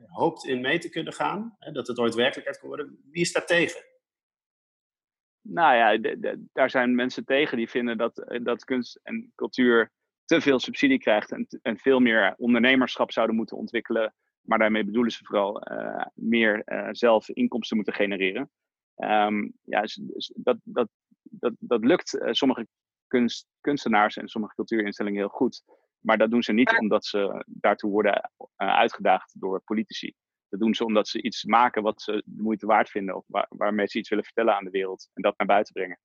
hoopt 0.05 0.45
in 0.45 0.61
mee 0.61 0.79
te 0.79 0.89
kunnen 0.89 1.13
gaan, 1.13 1.55
hè, 1.59 1.71
dat 1.71 1.87
het 1.87 1.99
ooit 1.99 2.15
werkelijkheid 2.15 2.59
kan 2.59 2.67
worden, 2.67 2.99
wie 3.11 3.21
is 3.21 3.31
daar 3.31 3.45
tegen? 3.45 3.81
Nou 5.49 5.75
ja, 5.75 6.15
daar 6.53 6.69
zijn 6.69 6.95
mensen 6.95 7.25
tegen 7.25 7.57
die 7.57 7.69
vinden 7.69 7.97
dat, 7.97 8.17
eh, 8.17 8.43
dat 8.43 8.63
kunst 8.63 8.99
en 9.03 9.31
cultuur 9.35 9.91
te 10.25 10.41
veel 10.41 10.59
subsidie 10.59 10.99
krijgt 10.99 11.31
en, 11.31 11.47
en 11.61 11.77
veel 11.77 11.99
meer 11.99 12.35
ondernemerschap 12.37 13.11
zouden 13.11 13.35
moeten 13.35 13.57
ontwikkelen. 13.57 14.13
Maar 14.41 14.57
daarmee 14.57 14.83
bedoelen 14.83 15.11
ze 15.11 15.23
vooral 15.23 15.71
uh, 15.71 16.05
meer 16.13 16.61
uh, 16.65 16.87
zelf 16.91 17.29
inkomsten 17.29 17.75
moeten 17.75 17.93
genereren. 17.93 18.49
Um, 18.95 19.53
ja, 19.61 19.83
dat, 20.35 20.57
dat, 20.63 20.89
dat, 21.21 21.53
dat 21.59 21.83
lukt 21.83 22.13
uh, 22.13 22.31
sommige 22.31 22.67
kunst, 23.07 23.47
kunstenaars 23.61 24.17
en 24.17 24.27
sommige 24.27 24.55
cultuurinstellingen 24.55 25.19
heel 25.19 25.29
goed. 25.29 25.63
Maar 25.99 26.17
dat 26.17 26.31
doen 26.31 26.43
ze 26.43 26.53
niet 26.53 26.77
omdat 26.79 27.05
ze 27.05 27.45
daartoe 27.47 27.91
worden 27.91 28.31
uitgedaagd 28.55 29.39
door 29.39 29.61
politici. 29.61 30.13
Dat 30.49 30.59
doen 30.59 30.75
ze 30.75 30.85
omdat 30.85 31.07
ze 31.07 31.21
iets 31.21 31.43
maken 31.43 31.83
wat 31.83 32.01
ze 32.01 32.23
de 32.25 32.41
moeite 32.41 32.65
waard 32.65 32.89
vinden. 32.89 33.15
Of 33.15 33.23
waar, 33.27 33.45
waarmee 33.49 33.87
ze 33.87 33.97
iets 33.97 34.09
willen 34.09 34.23
vertellen 34.23 34.55
aan 34.55 34.63
de 34.63 34.69
wereld. 34.69 35.09
En 35.13 35.21
dat 35.21 35.37
naar 35.37 35.47
buiten 35.47 35.73
brengen. 35.73 35.99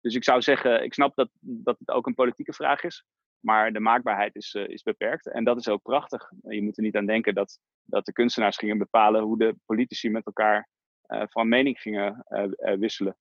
Dus 0.00 0.14
ik 0.14 0.24
zou 0.24 0.42
zeggen, 0.42 0.82
ik 0.84 0.94
snap 0.94 1.14
dat, 1.14 1.30
dat 1.40 1.78
het 1.78 1.90
ook 1.90 2.06
een 2.06 2.14
politieke 2.14 2.52
vraag 2.52 2.82
is. 2.82 3.04
Maar 3.40 3.72
de 3.72 3.80
maakbaarheid 3.80 4.34
is, 4.34 4.54
uh, 4.54 4.68
is 4.68 4.82
beperkt. 4.82 5.26
En 5.26 5.44
dat 5.44 5.56
is 5.58 5.68
ook 5.68 5.82
prachtig. 5.82 6.30
Je 6.42 6.62
moet 6.62 6.76
er 6.76 6.82
niet 6.82 6.96
aan 6.96 7.06
denken 7.06 7.34
dat, 7.34 7.58
dat 7.84 8.04
de 8.04 8.12
kunstenaars 8.12 8.56
gingen 8.56 8.78
bepalen 8.78 9.22
hoe 9.22 9.38
de 9.38 9.56
politici 9.64 10.10
met 10.10 10.26
elkaar 10.26 10.68
uh, 11.06 11.22
van 11.26 11.48
mening 11.48 11.80
gingen 11.80 12.24
uh, 12.28 12.74
wisselen. 12.78 13.16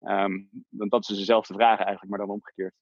Um, 0.00 0.50
want 0.68 0.90
dat 0.90 1.08
is 1.08 1.16
dezelfde 1.16 1.54
vraag 1.54 1.78
eigenlijk, 1.78 2.08
maar 2.08 2.18
dan 2.18 2.30
omgekeerd. 2.30 2.74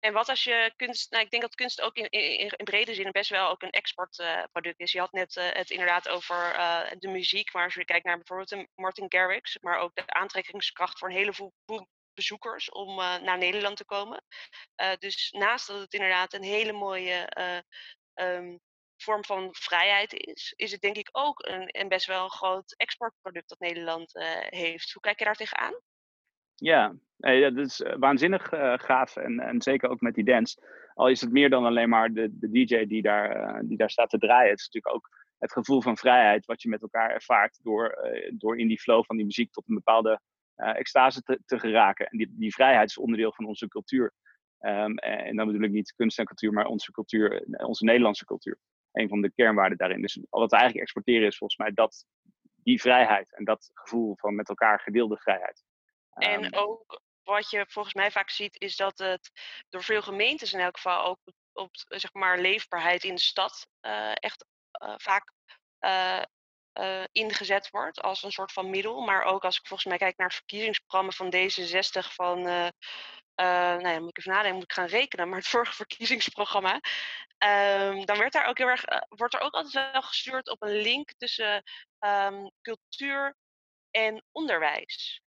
En 0.00 0.12
wat 0.12 0.28
als 0.28 0.44
je 0.44 0.72
kunst, 0.76 1.10
nou 1.10 1.24
ik 1.24 1.30
denk 1.30 1.42
dat 1.42 1.54
kunst 1.54 1.80
ook 1.80 1.96
in, 1.96 2.08
in, 2.10 2.64
brede 2.64 2.94
zin 2.94 3.10
best 3.10 3.30
wel 3.30 3.48
ook 3.48 3.62
een 3.62 3.70
exportproduct 3.70 4.80
uh, 4.80 4.86
is. 4.86 4.92
Je 4.92 4.98
had 4.98 5.12
net 5.12 5.36
uh, 5.36 5.48
het 5.52 5.70
inderdaad 5.70 6.08
over 6.08 6.54
uh, 6.54 6.90
de 6.98 7.08
muziek, 7.08 7.52
maar 7.52 7.64
als 7.64 7.74
je 7.74 7.84
kijkt 7.84 8.04
naar 8.04 8.16
bijvoorbeeld 8.16 8.66
Martin 8.74 9.06
Garrix, 9.08 9.58
maar 9.60 9.78
ook 9.78 9.94
de 9.94 10.06
aantrekkingskracht 10.06 10.98
voor 10.98 11.08
een 11.08 11.16
heleboel 11.16 11.52
bezoekers 12.14 12.70
om 12.70 12.96
naar 12.96 13.38
Nederland 13.38 13.76
te 13.76 13.84
komen. 13.84 14.24
dus 14.98 15.30
naast 15.30 15.66
dat 15.66 15.80
het 15.80 15.92
inderdaad 15.92 16.32
een 16.32 16.42
hele 16.42 16.72
mooie 16.72 17.28
um, 18.14 18.60
vorm 18.96 19.24
van 19.24 19.48
vrijheid 19.52 20.12
is, 20.12 20.52
is 20.56 20.72
het 20.72 20.80
denk 20.80 20.96
ik 20.96 21.08
ook 21.12 21.46
een, 21.46 21.80
een 21.80 21.88
best 21.88 22.06
wel 22.06 22.24
een 22.24 22.30
groot 22.30 22.74
exportproduct 22.76 23.48
dat 23.48 23.58
Nederland 23.58 24.12
heeft. 24.48 24.92
Hoe 24.92 25.02
kijk 25.02 25.18
je 25.18 25.24
daar 25.24 25.34
tegenaan? 25.34 25.80
Ja, 26.58 26.94
dat 27.16 27.56
is 27.56 27.80
eh, 27.80 27.96
waanzinnig 27.98 28.52
uh, 28.52 28.74
gaaf 28.76 29.16
en, 29.16 29.40
en 29.40 29.62
zeker 29.62 29.88
ook 29.88 30.00
met 30.00 30.14
die 30.14 30.24
dance. 30.24 30.60
Al 30.94 31.08
is 31.08 31.20
het 31.20 31.32
meer 31.32 31.50
dan 31.50 31.64
alleen 31.64 31.88
maar 31.88 32.12
de, 32.12 32.38
de 32.38 32.50
DJ 32.50 32.86
die 32.86 33.02
daar, 33.02 33.36
uh, 33.36 33.60
die 33.68 33.76
daar 33.76 33.90
staat 33.90 34.10
te 34.10 34.18
draaien. 34.18 34.50
Het 34.50 34.58
is 34.58 34.64
natuurlijk 34.64 34.94
ook 34.94 35.08
het 35.38 35.52
gevoel 35.52 35.82
van 35.82 35.96
vrijheid 35.96 36.46
wat 36.46 36.62
je 36.62 36.68
met 36.68 36.82
elkaar 36.82 37.10
ervaart 37.10 37.58
door, 37.62 37.98
door 38.32 38.58
in 38.58 38.68
die 38.68 38.80
flow 38.80 39.04
van 39.04 39.16
die 39.16 39.24
muziek 39.24 39.52
tot 39.52 39.68
een 39.68 39.74
bepaalde 39.74 40.20
extase 40.56 41.22
te, 41.22 41.40
te 41.44 41.58
geraken. 41.58 42.06
En 42.06 42.18
die, 42.18 42.34
die 42.38 42.54
vrijheid 42.54 42.88
is 42.88 42.98
onderdeel 42.98 43.32
van 43.32 43.44
onze 43.44 43.68
cultuur. 43.68 44.12
Um, 44.60 44.96
en 44.98 45.36
dan 45.36 45.46
bedoel 45.46 45.62
ik 45.62 45.70
niet 45.70 45.92
kunst 45.92 46.18
en 46.18 46.24
cultuur, 46.24 46.52
maar 46.52 46.66
onze 46.66 46.92
cultuur, 46.92 47.44
onze 47.46 47.84
Nederlandse 47.84 48.24
cultuur. 48.24 48.58
Een 48.92 49.08
van 49.08 49.20
de 49.20 49.32
kernwaarden 49.32 49.78
daarin. 49.78 50.02
Dus 50.02 50.20
wat 50.30 50.50
we 50.50 50.56
eigenlijk 50.56 50.84
exporteren 50.84 51.26
is 51.26 51.36
volgens 51.36 51.58
mij 51.58 51.72
dat, 51.72 52.06
die 52.62 52.80
vrijheid 52.80 53.36
en 53.36 53.44
dat 53.44 53.70
gevoel 53.74 54.16
van 54.16 54.34
met 54.34 54.48
elkaar 54.48 54.80
gedeelde 54.80 55.16
vrijheid. 55.16 55.64
En 56.18 56.50
ehm, 56.50 56.58
ook 56.58 57.00
wat 57.22 57.50
je 57.50 57.66
volgens 57.68 57.94
mij 57.94 58.10
vaak 58.10 58.30
ziet, 58.30 58.60
is 58.60 58.76
dat 58.76 58.98
het 58.98 59.30
door 59.68 59.82
veel 59.82 60.02
gemeentes 60.02 60.52
in 60.52 60.60
elk 60.60 60.76
geval 60.76 61.04
ook 61.04 61.18
op 61.52 61.70
zeg 61.72 62.12
maar, 62.12 62.38
leefbaarheid 62.38 63.04
in 63.04 63.14
de 63.14 63.20
stad 63.20 63.66
uh, 63.82 64.12
echt 64.14 64.44
uh, 64.82 64.94
vaak 64.96 65.32
uh, 65.80 66.22
ingezet 67.12 67.70
wordt 67.70 68.00
als 68.00 68.22
een 68.22 68.32
soort 68.32 68.52
van 68.52 68.70
middel. 68.70 69.00
Maar 69.00 69.22
ook 69.22 69.44
als 69.44 69.58
ik 69.58 69.66
volgens 69.66 69.88
mij 69.88 69.98
kijk 69.98 70.16
naar 70.16 70.26
het 70.26 70.36
verkiezingsprogramma 70.36 71.10
van 71.10 71.34
D66 71.34 72.14
van, 72.14 72.42
nou 72.42 73.88
ja, 73.88 73.98
moet 73.98 74.08
ik 74.08 74.18
even 74.18 74.32
nadenken, 74.32 74.54
moet 74.54 74.62
ik 74.62 74.72
gaan 74.72 74.86
rekenen, 74.86 75.28
maar 75.28 75.38
het 75.38 75.48
vorige 75.56 75.74
verkiezingsprogramma, 75.74 76.74
um, 77.38 78.04
dan 78.04 78.18
werd 78.18 78.32
daar 78.32 78.46
ook 78.46 78.58
heel 78.58 78.68
erg, 78.68 78.84
wordt 79.08 79.34
er 79.34 79.40
ook 79.40 79.54
altijd 79.54 79.92
wel 79.92 80.02
gestuurd 80.02 80.48
op 80.48 80.62
een 80.62 80.76
link 80.76 81.12
tussen 81.16 81.62
um, 82.00 82.50
cultuur 82.62 83.36
en 83.90 84.24
onderwijs. 84.32 85.22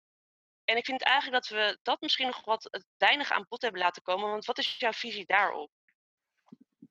En 0.67 0.77
ik 0.77 0.85
vind 0.85 1.03
eigenlijk 1.03 1.43
dat 1.43 1.59
we 1.59 1.79
dat 1.83 2.01
misschien 2.01 2.27
nog 2.27 2.45
wat 2.45 2.85
weinig 2.97 3.33
aan 3.33 3.47
bod 3.49 3.63
hebben 3.63 3.81
laten 3.81 4.03
komen. 4.03 4.31
Want 4.31 4.45
wat 4.45 4.59
is 4.59 4.79
jouw 4.79 4.93
visie 4.93 5.27
daarop? 5.27 5.71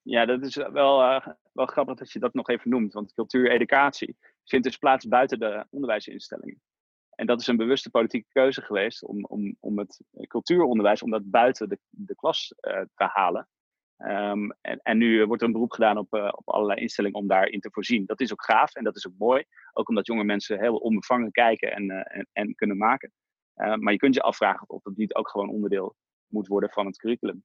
Ja, 0.02 0.26
dat 0.26 0.46
is 0.46 0.56
wel, 0.56 1.02
uh, 1.02 1.28
wel 1.54 1.66
grappig 1.66 1.96
dat 1.96 2.12
je 2.12 2.20
dat 2.20 2.34
nog 2.34 2.50
even 2.50 2.70
noemt. 2.70 2.94
Want 2.94 3.14
cultuur 3.14 3.52
educatie 3.52 4.18
vindt 4.44 4.66
dus 4.66 4.78
plaats 4.78 5.08
buiten 5.08 5.40
de 5.40 5.66
onderwijsinstellingen. 5.70 6.62
En 7.10 7.26
dat 7.26 7.42
is 7.42 7.48
een 7.48 7.58
bewuste 7.58 7.90
politieke 7.90 8.28
keuze 8.32 8.62
geweest 8.62 9.04
om, 9.04 9.26
om, 9.26 9.58
om 9.60 9.80
het 9.80 10.02
cultuuronderwijs 10.28 11.02
om 11.04 11.12
dat 11.12 11.30
buiten 11.30 11.70
de, 11.70 11.80
de 11.90 12.16
klas 12.16 12.54
te 12.96 13.10
halen. 13.14 13.48
Um, 13.98 14.52
en, 14.62 14.80
en, 14.82 14.98
nu 14.98 15.26
wordt 15.26 15.42
er 15.42 15.48
een 15.48 15.54
beroep 15.54 15.72
gedaan 15.72 15.98
op, 15.98 16.14
op 16.14 16.50
allerlei 16.50 16.82
instellingen 16.82 17.20
om 17.20 17.28
daarin 17.28 17.60
te 17.60 17.70
voorzien. 17.72 18.06
Dat 18.06 18.22
is 18.22 18.32
ook 18.32 18.44
gaaf 18.44 18.76
en 18.76 18.84
dat 18.84 18.96
is 18.96 19.08
ook 19.08 19.18
mooi. 19.18 19.44
Ook 19.74 19.90
omdat 19.90 20.06
jonge 20.06 20.24
mensen 20.24 20.60
heel 20.60 20.76
onbevangen 20.76 21.32
kijken 21.32 21.72
en, 21.72 21.90
en, 21.90 22.28
en 22.34 22.56
kunnen 22.56 22.78
maken. 22.78 23.12
Uh, 23.56 23.76
maar 23.76 23.94
je 23.94 24.00
kunt 24.00 24.16
je 24.16 24.22
afvragen 24.22 24.70
of 24.70 24.82
dat 24.82 24.96
niet 24.96 25.16
ook 25.16 25.30
gewoon 25.30 25.50
onderdeel 25.50 25.96
moet 26.28 26.48
worden 26.48 26.70
van 26.70 26.86
het 26.86 26.98
curriculum. 26.98 27.44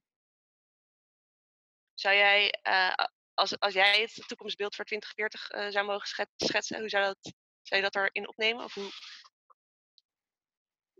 Zou 1.93 2.15
jij, 2.15 2.59
uh, 2.67 2.93
als, 3.33 3.59
als 3.59 3.73
jij 3.73 4.01
het 4.01 4.27
toekomstbeeld 4.27 4.75
voor 4.75 4.85
2040 4.85 5.51
uh, 5.51 5.65
eh, 5.65 5.71
zou 5.71 5.85
mogen 5.85 6.27
schetsen, 6.35 6.79
hoe 6.79 6.89
zou, 6.89 7.05
dat, 7.05 7.33
zou 7.61 7.81
je 7.81 7.89
dat 7.89 7.95
erin 7.95 8.27
opnemen? 8.27 8.63
Of 8.63 8.73
hoe... 8.73 8.89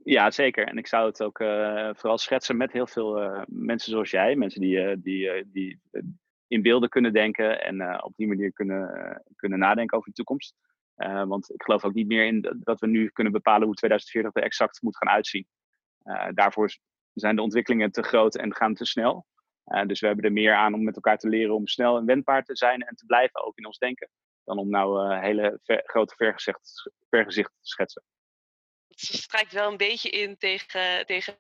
Ja, 0.04 0.32
zeker. 0.32 0.68
En 0.68 0.78
ik 0.78 0.88
zou 0.88 1.06
het 1.06 1.24
ook 1.24 1.38
vooral 1.98 2.18
schetsen 2.18 2.58
met 2.58 2.72
heel 2.72 2.88
veel 2.88 3.44
mensen 3.48 3.92
zoals 3.92 4.10
jij. 4.10 4.36
Mensen 4.36 4.62
die, 4.62 5.02
die, 5.02 5.52
die 5.52 5.80
in 6.48 6.62
beelden 6.62 6.90
kunnen 6.90 7.14
denken 7.14 7.64
en 7.64 8.04
op 8.04 8.16
die 8.16 8.28
manier 8.28 8.54
kunnen, 8.54 9.24
kunnen 9.36 9.60
nadenken 9.60 9.98
over 9.98 10.10
de 10.10 10.16
toekomst. 10.16 10.56
Uh, 10.98 11.24
want 11.24 11.54
ik 11.54 11.64
geloof 11.64 11.86
ook 11.86 11.94
niet 11.94 12.08
meer 12.08 12.26
in 12.26 12.60
dat 12.60 12.80
we 12.80 12.88
nu 12.88 13.10
kunnen 13.10 13.34
bepalen 13.34 13.66
hoe 13.66 13.76
2040 13.76 14.36
er 14.36 14.44
exact 14.44 14.82
moet 14.82 14.98
gaan 14.98 15.10
uitzien. 15.10 15.48
Uh, 16.04 16.28
daarvoor 16.34 16.78
zijn 17.14 17.36
de 17.36 17.42
ontwikkelingen 17.42 17.92
te 17.92 18.04
groot 18.04 18.36
en 18.36 18.56
gaan 18.56 18.74
te 18.74 18.86
snel. 18.86 19.26
Uh, 19.66 19.86
dus 19.86 20.00
we 20.00 20.08
hebben 20.08 20.26
er 20.26 20.32
meer 20.32 20.56
aan 20.56 20.74
om 20.74 20.84
met 20.84 20.96
elkaar 20.96 21.18
te 21.18 21.30
leren 21.30 21.56
om 21.56 21.68
snel 21.68 21.98
en 21.98 22.06
wendbaar 22.06 22.44
te 22.44 22.56
zijn 22.56 22.82
en 22.82 22.96
te 22.96 23.06
blijven, 23.06 23.46
ook 23.46 23.58
in 23.58 23.66
ons 23.66 23.78
denken. 23.78 24.10
Dan 24.44 24.58
om 24.58 24.70
nou 24.70 25.18
hele 25.20 25.60
grote 25.64 26.16
vergezicht, 27.10 27.52
te 27.54 27.58
schetsen. 27.62 28.04
Het 28.88 29.00
strijkt 29.00 29.54
wel 29.54 29.72
een 29.72 29.78
beetje 29.78 30.10
in 30.10 30.38
tegen, 30.38 31.06
tegen 31.06 31.40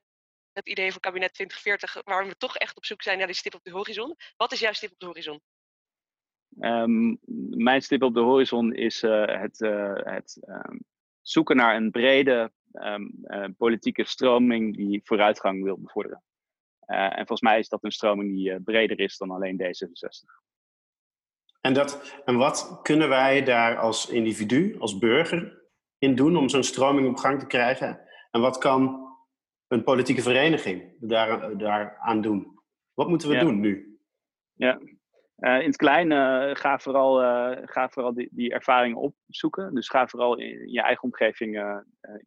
het 0.53 0.67
idee 0.67 0.91
van 0.91 0.99
kabinet 0.99 1.33
2040, 1.33 2.03
waar 2.03 2.27
we 2.27 2.37
toch 2.37 2.57
echt 2.57 2.77
op 2.77 2.85
zoek 2.85 3.01
zijn 3.01 3.17
naar 3.17 3.27
die 3.27 3.35
stip 3.35 3.55
op 3.55 3.63
de 3.63 3.71
horizon. 3.71 4.15
Wat 4.37 4.51
is 4.51 4.59
jouw 4.59 4.73
stip 4.73 4.91
op 4.91 4.99
de 4.99 5.05
horizon? 5.05 5.41
Um, 6.59 7.17
mijn 7.49 7.81
stip 7.81 8.01
op 8.03 8.13
de 8.13 8.19
horizon 8.19 8.73
is 8.73 9.03
uh, 9.03 9.25
het, 9.25 9.59
uh, 9.59 9.93
het 9.95 10.39
um, 10.47 10.79
zoeken 11.21 11.55
naar 11.55 11.75
een 11.75 11.91
brede 11.91 12.51
um, 12.71 13.11
uh, 13.23 13.45
politieke 13.57 14.05
stroming 14.05 14.75
die 14.75 15.01
vooruitgang 15.03 15.63
wil 15.63 15.77
bevorderen. 15.79 16.23
en 16.85 17.15
volgens 17.15 17.41
mij 17.41 17.59
is 17.59 17.69
dat 17.69 17.83
een 17.83 17.91
stroming 17.91 18.33
die 18.33 18.61
breder 18.61 18.99
is 18.99 19.17
dan 19.17 19.31
alleen 19.31 19.61
D66. 19.61 20.49
En, 21.61 21.73
dat, 21.73 22.21
en 22.25 22.35
wat 22.35 22.79
kunnen 22.81 23.09
wij 23.09 23.43
daar 23.43 23.77
als 23.77 24.09
individu, 24.09 24.75
als 24.79 24.97
burger, 24.97 25.61
in 25.97 26.15
doen 26.15 26.37
om 26.37 26.49
zo'n 26.49 26.63
stroming 26.63 27.07
op 27.07 27.17
gang 27.17 27.39
te 27.39 27.47
krijgen? 27.47 27.99
En 28.31 28.41
wat 28.41 28.57
kan 28.57 29.09
een 29.67 29.83
politieke 29.83 30.21
vereniging 30.21 30.93
daar, 30.99 31.57
daaraan 31.57 32.21
doen? 32.21 32.59
Wat 32.93 33.07
moeten 33.07 33.29
we 33.29 33.37
doen 33.37 33.59
nu? 33.59 33.99
Ja, 34.53 34.79
uh, 35.41 35.59
in 35.59 35.65
het 35.65 35.75
klein, 35.75 36.11
uh, 36.11 36.55
ga 36.55 36.79
vooral, 36.79 37.23
uh, 37.23 37.57
ga 37.65 37.89
vooral 37.89 38.13
die, 38.13 38.29
die 38.31 38.53
ervaringen 38.53 38.97
opzoeken. 38.97 39.73
Dus 39.73 39.89
ga 39.89 40.07
vooral 40.07 40.37
in, 40.37 40.71
je 40.71 40.81
eigen 40.81 41.03
omgeving 41.03 41.53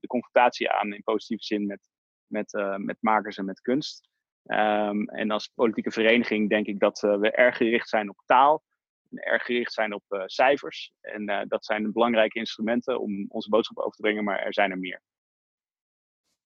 de 0.00 0.07
confrontatie 0.07 0.70
aan 0.70 0.92
in 0.92 1.03
positieve 1.03 1.44
zin 1.44 1.66
met, 1.66 1.88
met, 2.27 2.77
met 2.77 2.96
makers 3.00 3.37
en 3.37 3.44
met 3.44 3.61
kunst. 3.61 4.09
Um, 4.46 5.09
en 5.09 5.31
als 5.31 5.50
politieke 5.55 5.90
vereniging 5.90 6.48
denk 6.48 6.66
ik 6.66 6.79
dat 6.79 7.00
we 7.00 7.31
erg 7.31 7.57
gericht 7.57 7.88
zijn 7.88 8.09
op 8.09 8.22
taal. 8.27 8.62
En 9.11 9.18
erg 9.18 9.42
gericht 9.42 9.72
zijn 9.72 9.94
op 9.94 10.05
cijfers. 10.27 10.92
En 11.00 11.46
dat 11.48 11.64
zijn 11.64 11.92
belangrijke 11.92 12.38
instrumenten 12.38 13.00
om 13.00 13.24
onze 13.29 13.48
boodschap 13.48 13.79
over 13.79 13.96
te 13.96 14.03
brengen, 14.03 14.24
maar 14.24 14.38
er 14.38 14.55
zijn 14.55 14.70
er 14.70 14.79
meer. 14.79 15.03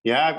Ja, 0.01 0.37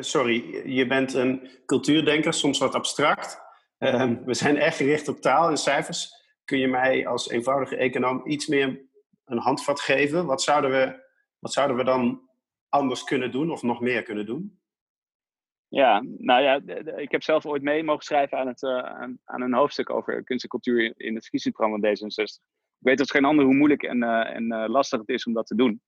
sorry. 0.00 0.68
Je 0.68 0.86
bent 0.86 1.14
een 1.14 1.50
cultuurdenker, 1.66 2.32
soms 2.32 2.58
wat 2.58 2.74
abstract. 2.74 3.42
Ehm, 3.78 4.24
we 4.24 4.34
zijn 4.34 4.56
echt 4.56 4.76
gericht 4.76 5.08
op 5.08 5.20
taal 5.20 5.50
en 5.50 5.56
cijfers. 5.56 6.22
Kun 6.44 6.58
je 6.58 6.68
mij 6.68 7.06
als 7.06 7.28
eenvoudige 7.28 7.76
econoom 7.76 8.22
iets 8.26 8.46
meer 8.46 8.82
een 9.24 9.38
handvat 9.38 9.80
geven? 9.80 10.26
Wat 10.26 10.42
zouden 10.42 10.70
we, 10.70 11.02
wat 11.38 11.52
zouden 11.52 11.76
we 11.76 11.84
dan 11.84 12.28
anders 12.68 13.04
kunnen 13.04 13.30
doen 13.30 13.50
of 13.50 13.62
nog 13.62 13.80
meer 13.80 14.02
kunnen 14.02 14.26
doen? 14.26 14.58
Ja, 15.68 16.04
nou 16.18 16.42
ja, 16.42 16.60
ik 16.96 17.10
heb 17.10 17.22
zelf 17.22 17.46
ooit 17.46 17.62
mee 17.62 17.84
mogen 17.84 18.04
schrijven 18.04 18.38
aan, 18.38 18.46
het, 18.46 18.62
uh, 18.62 18.78
aan, 18.78 19.18
aan, 19.24 19.40
een 19.40 19.54
hoofdstuk 19.54 19.90
over 19.90 20.24
kunst 20.24 20.42
en 20.42 20.50
cultuur 20.50 20.92
in 20.96 21.14
het 21.14 21.22
verkiezingsprogramma 21.22 21.88
van 21.88 22.08
D66. 22.08 22.42
Ik 22.78 22.90
weet 22.90 23.00
als 23.00 23.10
geen 23.10 23.24
ander 23.24 23.44
hoe 23.44 23.54
moeilijk 23.54 23.82
en, 23.82 24.02
uh, 24.02 24.34
en 24.34 24.52
uh, 24.52 24.64
lastig 24.66 24.98
het 24.98 25.08
is 25.08 25.26
om 25.26 25.32
dat 25.32 25.46
te 25.46 25.54
doen. 25.54 25.82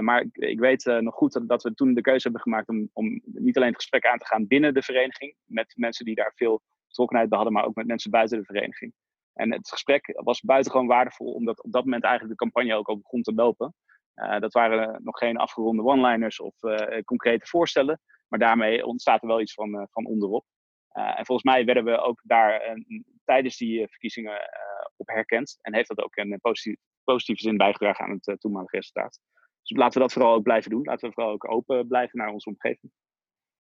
maar 0.00 0.20
ik, 0.20 0.36
ik 0.36 0.58
weet 0.58 0.84
nog 0.84 1.14
goed 1.14 1.32
dat, 1.32 1.48
dat, 1.48 1.62
we 1.62 1.74
toen 1.74 1.94
de 1.94 2.00
keuze 2.00 2.22
hebben 2.22 2.40
gemaakt 2.40 2.68
om, 2.68 2.90
om 2.92 3.20
niet 3.24 3.56
alleen 3.56 3.68
het 3.68 3.76
gesprek 3.76 4.06
aan 4.06 4.18
te 4.18 4.26
gaan 4.26 4.46
binnen 4.46 4.74
de 4.74 4.82
vereniging, 4.82 5.34
met 5.44 5.72
mensen 5.76 6.04
die 6.04 6.14
daar 6.14 6.32
veel 6.34 6.62
betrokkenheid 6.90 7.34
hadden, 7.34 7.52
maar 7.52 7.64
ook 7.64 7.74
met 7.74 7.86
mensen 7.86 8.10
buiten 8.10 8.38
de 8.38 8.44
vereniging. 8.44 8.92
En 9.32 9.52
het 9.52 9.68
gesprek 9.68 10.20
was 10.24 10.40
buitengewoon 10.40 10.86
waardevol, 10.86 11.32
omdat 11.32 11.62
op 11.62 11.72
dat 11.72 11.84
moment 11.84 12.04
eigenlijk 12.04 12.38
de 12.38 12.44
campagne 12.44 12.74
ook 12.74 12.88
al 12.88 12.98
begon 12.98 13.22
te 13.22 13.34
lopen. 13.34 13.74
Uh, 14.14 14.38
dat 14.38 14.52
waren 14.52 15.00
nog 15.02 15.18
geen 15.18 15.36
afgeronde 15.36 15.82
one-liners 15.82 16.40
of 16.40 16.62
uh, 16.62 17.00
concrete 17.04 17.46
voorstellen, 17.46 18.00
maar 18.28 18.38
daarmee 18.38 18.86
ontstaat 18.86 19.22
er 19.22 19.28
wel 19.28 19.40
iets 19.40 19.54
van, 19.54 19.74
uh, 19.74 19.82
van 19.90 20.06
onderop. 20.06 20.44
en 20.92 21.24
volgens 21.26 21.42
mij 21.54 21.64
werden 21.64 21.84
we 21.84 21.98
ook 21.98 22.20
daar 22.24 22.76
tijdens 23.24 23.56
die 23.56 23.88
verkiezingen 23.88 24.40
op 24.96 25.06
herkend 25.06 25.58
en 25.60 25.74
heeft 25.74 25.88
dat 25.88 26.02
ook 26.02 26.40
positief, 26.40 26.78
positieve 27.04 27.42
zin 27.42 27.56
bijgedragen 27.56 28.04
aan 28.04 28.18
het 28.20 28.40
toenmalige 28.40 28.76
resultaat. 28.76 29.20
Dus 29.62 29.78
laten 29.78 29.94
we 29.94 30.06
dat 30.06 30.12
vooral 30.12 30.34
ook 30.34 30.42
blijven 30.42 30.70
doen. 30.70 30.84
Laten 30.84 31.08
we 31.08 31.14
vooral 31.14 31.32
ook 31.32 31.50
open 31.50 31.86
blijven 31.86 32.18
naar 32.18 32.32
onze 32.32 32.48
omgeving 32.48 32.92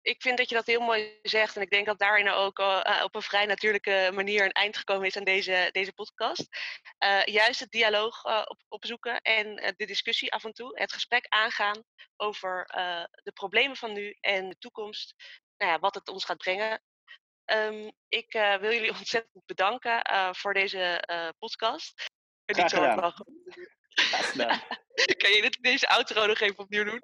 ik 0.07 0.23
vind 0.23 0.38
dat 0.38 0.49
je 0.49 0.55
dat 0.55 0.66
heel 0.66 0.81
mooi 0.81 1.19
zegt. 1.23 1.57
En 1.57 1.62
ik 1.62 1.71
denk 1.71 1.87
dat 1.87 1.99
daarin 1.99 2.31
ook 2.31 2.59
uh, 2.59 3.01
op 3.03 3.14
een 3.14 3.23
vrij 3.23 3.47
natuurlijke 3.47 4.11
manier 4.14 4.45
een 4.45 4.53
eind 4.53 4.77
gekomen 4.77 5.07
is 5.07 5.16
aan 5.16 5.25
deze, 5.25 5.69
deze 5.73 5.92
podcast. 5.92 6.49
Uh, 7.05 7.25
juist 7.25 7.61
het 7.61 7.71
dialoog 7.71 8.25
uh, 8.25 8.42
op, 8.45 8.61
opzoeken 8.69 9.21
en 9.21 9.75
de 9.77 9.87
discussie 9.87 10.33
af 10.33 10.45
en 10.45 10.53
toe. 10.53 10.79
Het 10.81 10.92
gesprek 10.92 11.27
aangaan 11.29 11.85
over 12.16 12.64
de 13.23 13.33
problemen 13.35 13.77
van 13.77 13.92
nu 13.92 14.16
en 14.21 14.49
de 14.49 14.59
toekomst. 14.59 15.14
Nou 15.57 15.73
ja, 15.73 15.79
wat 15.79 15.95
het 15.95 16.09
ons 16.09 16.25
gaat 16.25 16.37
brengen. 16.37 16.83
Um, 17.45 17.92
ik 18.09 18.33
wil 18.61 18.73
jullie 18.73 18.95
ontzettend 18.99 19.47
bedanken 19.47 20.03
voor 20.35 20.55
deze 20.55 21.05
podcast. 21.38 22.11
Graag 22.45 24.27
gedaan. 24.27 24.61
kan 25.23 25.31
je 25.31 25.42
dit, 25.42 25.62
deze 25.62 25.88
outro 25.88 26.27
nog 26.27 26.40
even 26.40 26.59
opnieuw 26.59 26.85
doen? 26.85 27.03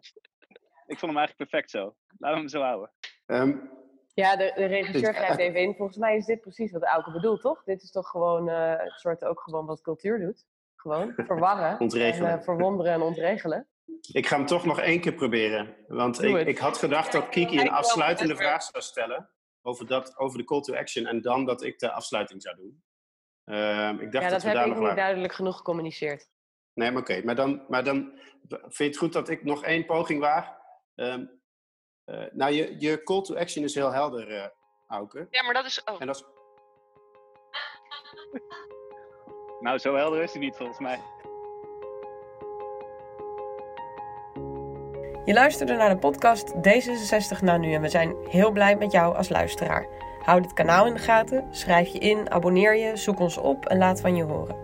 Ik 0.93 0.99
vond 0.99 1.13
hem 1.13 1.21
eigenlijk 1.21 1.51
perfect 1.51 1.71
zo. 1.71 1.95
Laten 2.19 2.37
we 2.37 2.43
hem 2.43 2.49
zo 2.49 2.61
houden. 2.61 2.91
Um, 3.27 3.71
ja, 4.15 4.37
de, 4.37 4.53
de 4.55 4.65
regisseur 4.65 5.15
grijpt 5.15 5.39
even 5.39 5.61
in. 5.61 5.75
Volgens 5.75 5.99
mij 5.99 6.17
is 6.17 6.25
dit 6.25 6.41
precies 6.41 6.73
wat 6.73 6.85
Auke 6.85 7.11
bedoelt, 7.11 7.41
toch? 7.41 7.65
Dit 7.65 7.83
is 7.83 7.91
toch 7.91 8.09
gewoon 8.09 8.49
uh, 8.49 8.77
het 8.77 9.01
soort 9.01 9.25
ook 9.25 9.41
gewoon 9.41 9.67
wat 9.67 9.81
cultuur 9.81 10.19
doet. 10.19 10.45
Gewoon 10.77 11.13
verwarren. 11.27 11.81
ontregelen. 11.81 12.31
En, 12.31 12.39
uh, 12.39 12.45
verwonderen 12.45 12.93
en 12.93 13.01
ontregelen. 13.01 13.69
Ik 14.13 14.27
ga 14.27 14.37
hem 14.37 14.47
toch 14.47 14.65
nog 14.65 14.81
één 14.81 15.01
keer 15.01 15.15
proberen. 15.15 15.77
Want 15.87 16.23
ik, 16.23 16.47
ik, 16.47 16.59
had 16.59 16.79
gedacht 16.79 17.13
dat 17.13 17.29
Kiki 17.29 17.61
een 17.61 17.71
afsluitende 17.71 18.37
vraag 18.37 18.63
zou 18.63 18.83
stellen. 18.83 19.31
Over, 19.63 19.87
dat, 19.87 20.19
over 20.19 20.39
de 20.39 20.45
call 20.45 20.61
to 20.61 20.75
action. 20.75 21.07
En 21.07 21.21
dan 21.21 21.45
dat 21.45 21.63
ik 21.63 21.79
de 21.79 21.93
afsluiting 21.93 22.43
zou 22.43 22.57
doen. 22.57 22.83
Uh, 23.45 23.89
ik 23.89 24.13
dacht 24.13 24.25
ja, 24.25 24.31
dat, 24.31 24.43
dat 24.43 24.43
heb 24.43 24.57
ik 24.57 24.67
niet 24.67 24.79
waren. 24.79 24.97
duidelijk 24.97 25.33
genoeg 25.33 25.57
gecommuniceerd. 25.57 26.29
Nee, 26.75 26.91
maar 26.91 27.01
oké. 27.01 27.11
Okay. 27.13 27.25
Maar, 27.25 27.35
dan, 27.35 27.65
maar 27.69 27.85
dan 27.85 28.13
vind 28.49 28.77
je 28.77 28.85
het 28.85 28.97
goed 28.97 29.13
dat 29.13 29.29
ik 29.29 29.45
nog 29.45 29.65
één 29.65 29.87
poging 29.87 30.21
waag? 30.21 30.61
Um, 31.03 31.41
uh, 32.07 32.25
nou, 32.33 32.53
je, 32.53 32.77
je 32.79 33.03
call 33.03 33.23
to 33.23 33.37
action 33.37 33.65
is 33.65 33.75
heel 33.75 33.93
helder, 33.93 34.31
uh, 34.31 34.45
Auke. 34.87 35.27
Ja, 35.31 35.43
maar 35.43 35.55
dat 35.55 35.65
is... 35.65 35.85
Oh. 35.85 35.97
En 35.99 36.07
dat 36.07 36.17
is... 36.17 36.25
nou, 39.65 39.79
zo 39.79 39.95
helder 39.95 40.23
is 40.23 40.33
hij 40.33 40.41
niet 40.41 40.57
volgens 40.57 40.79
mij. 40.79 41.01
Je 45.25 45.33
luisterde 45.33 45.75
naar 45.75 45.89
de 45.89 45.99
podcast 45.99 46.55
D66 46.55 47.43
na 47.43 47.57
nu 47.57 47.73
en 47.73 47.81
we 47.81 47.89
zijn 47.89 48.17
heel 48.29 48.51
blij 48.51 48.77
met 48.77 48.93
jou 48.93 49.17
als 49.17 49.29
luisteraar. 49.29 49.87
Hou 50.23 50.41
dit 50.41 50.53
kanaal 50.53 50.87
in 50.87 50.95
de 50.95 51.01
gaten, 51.01 51.55
schrijf 51.55 51.89
je 51.89 51.99
in, 51.99 52.31
abonneer 52.31 52.77
je, 52.77 52.97
zoek 52.97 53.21
ons 53.21 53.37
op 53.37 53.67
en 53.67 53.79
laat 53.79 54.01
van 54.01 54.17
je 54.17 54.25
horen. 54.25 54.57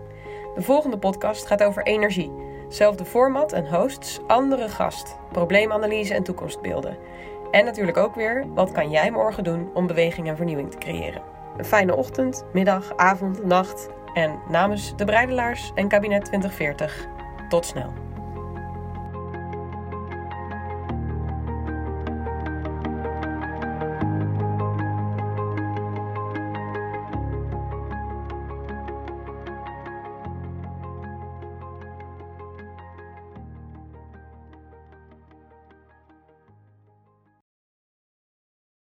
De 0.55 0.61
volgende 0.61 0.97
podcast 0.97 1.45
gaat 1.45 1.63
over 1.63 1.83
energie. 1.83 2.31
Zelfde 2.69 3.05
format 3.05 3.53
en 3.53 3.67
hosts, 3.67 4.19
andere 4.27 4.69
gast, 4.69 5.15
probleemanalyse 5.31 6.13
en 6.13 6.23
toekomstbeelden. 6.23 6.97
En 7.51 7.65
natuurlijk 7.65 7.97
ook 7.97 8.15
weer, 8.15 8.45
wat 8.53 8.71
kan 8.71 8.89
jij 8.89 9.11
morgen 9.11 9.43
doen 9.43 9.69
om 9.73 9.87
beweging 9.87 10.27
en 10.27 10.35
vernieuwing 10.35 10.71
te 10.71 10.77
creëren? 10.77 11.21
Een 11.57 11.65
fijne 11.65 11.95
ochtend, 11.95 12.45
middag, 12.53 12.93
avond, 12.95 13.45
nacht 13.45 13.89
en 14.13 14.39
namens 14.49 14.95
de 14.95 15.05
Breidelaars 15.05 15.71
en 15.75 15.87
Kabinet 15.87 16.25
2040, 16.25 17.07
tot 17.49 17.65
snel. 17.65 18.08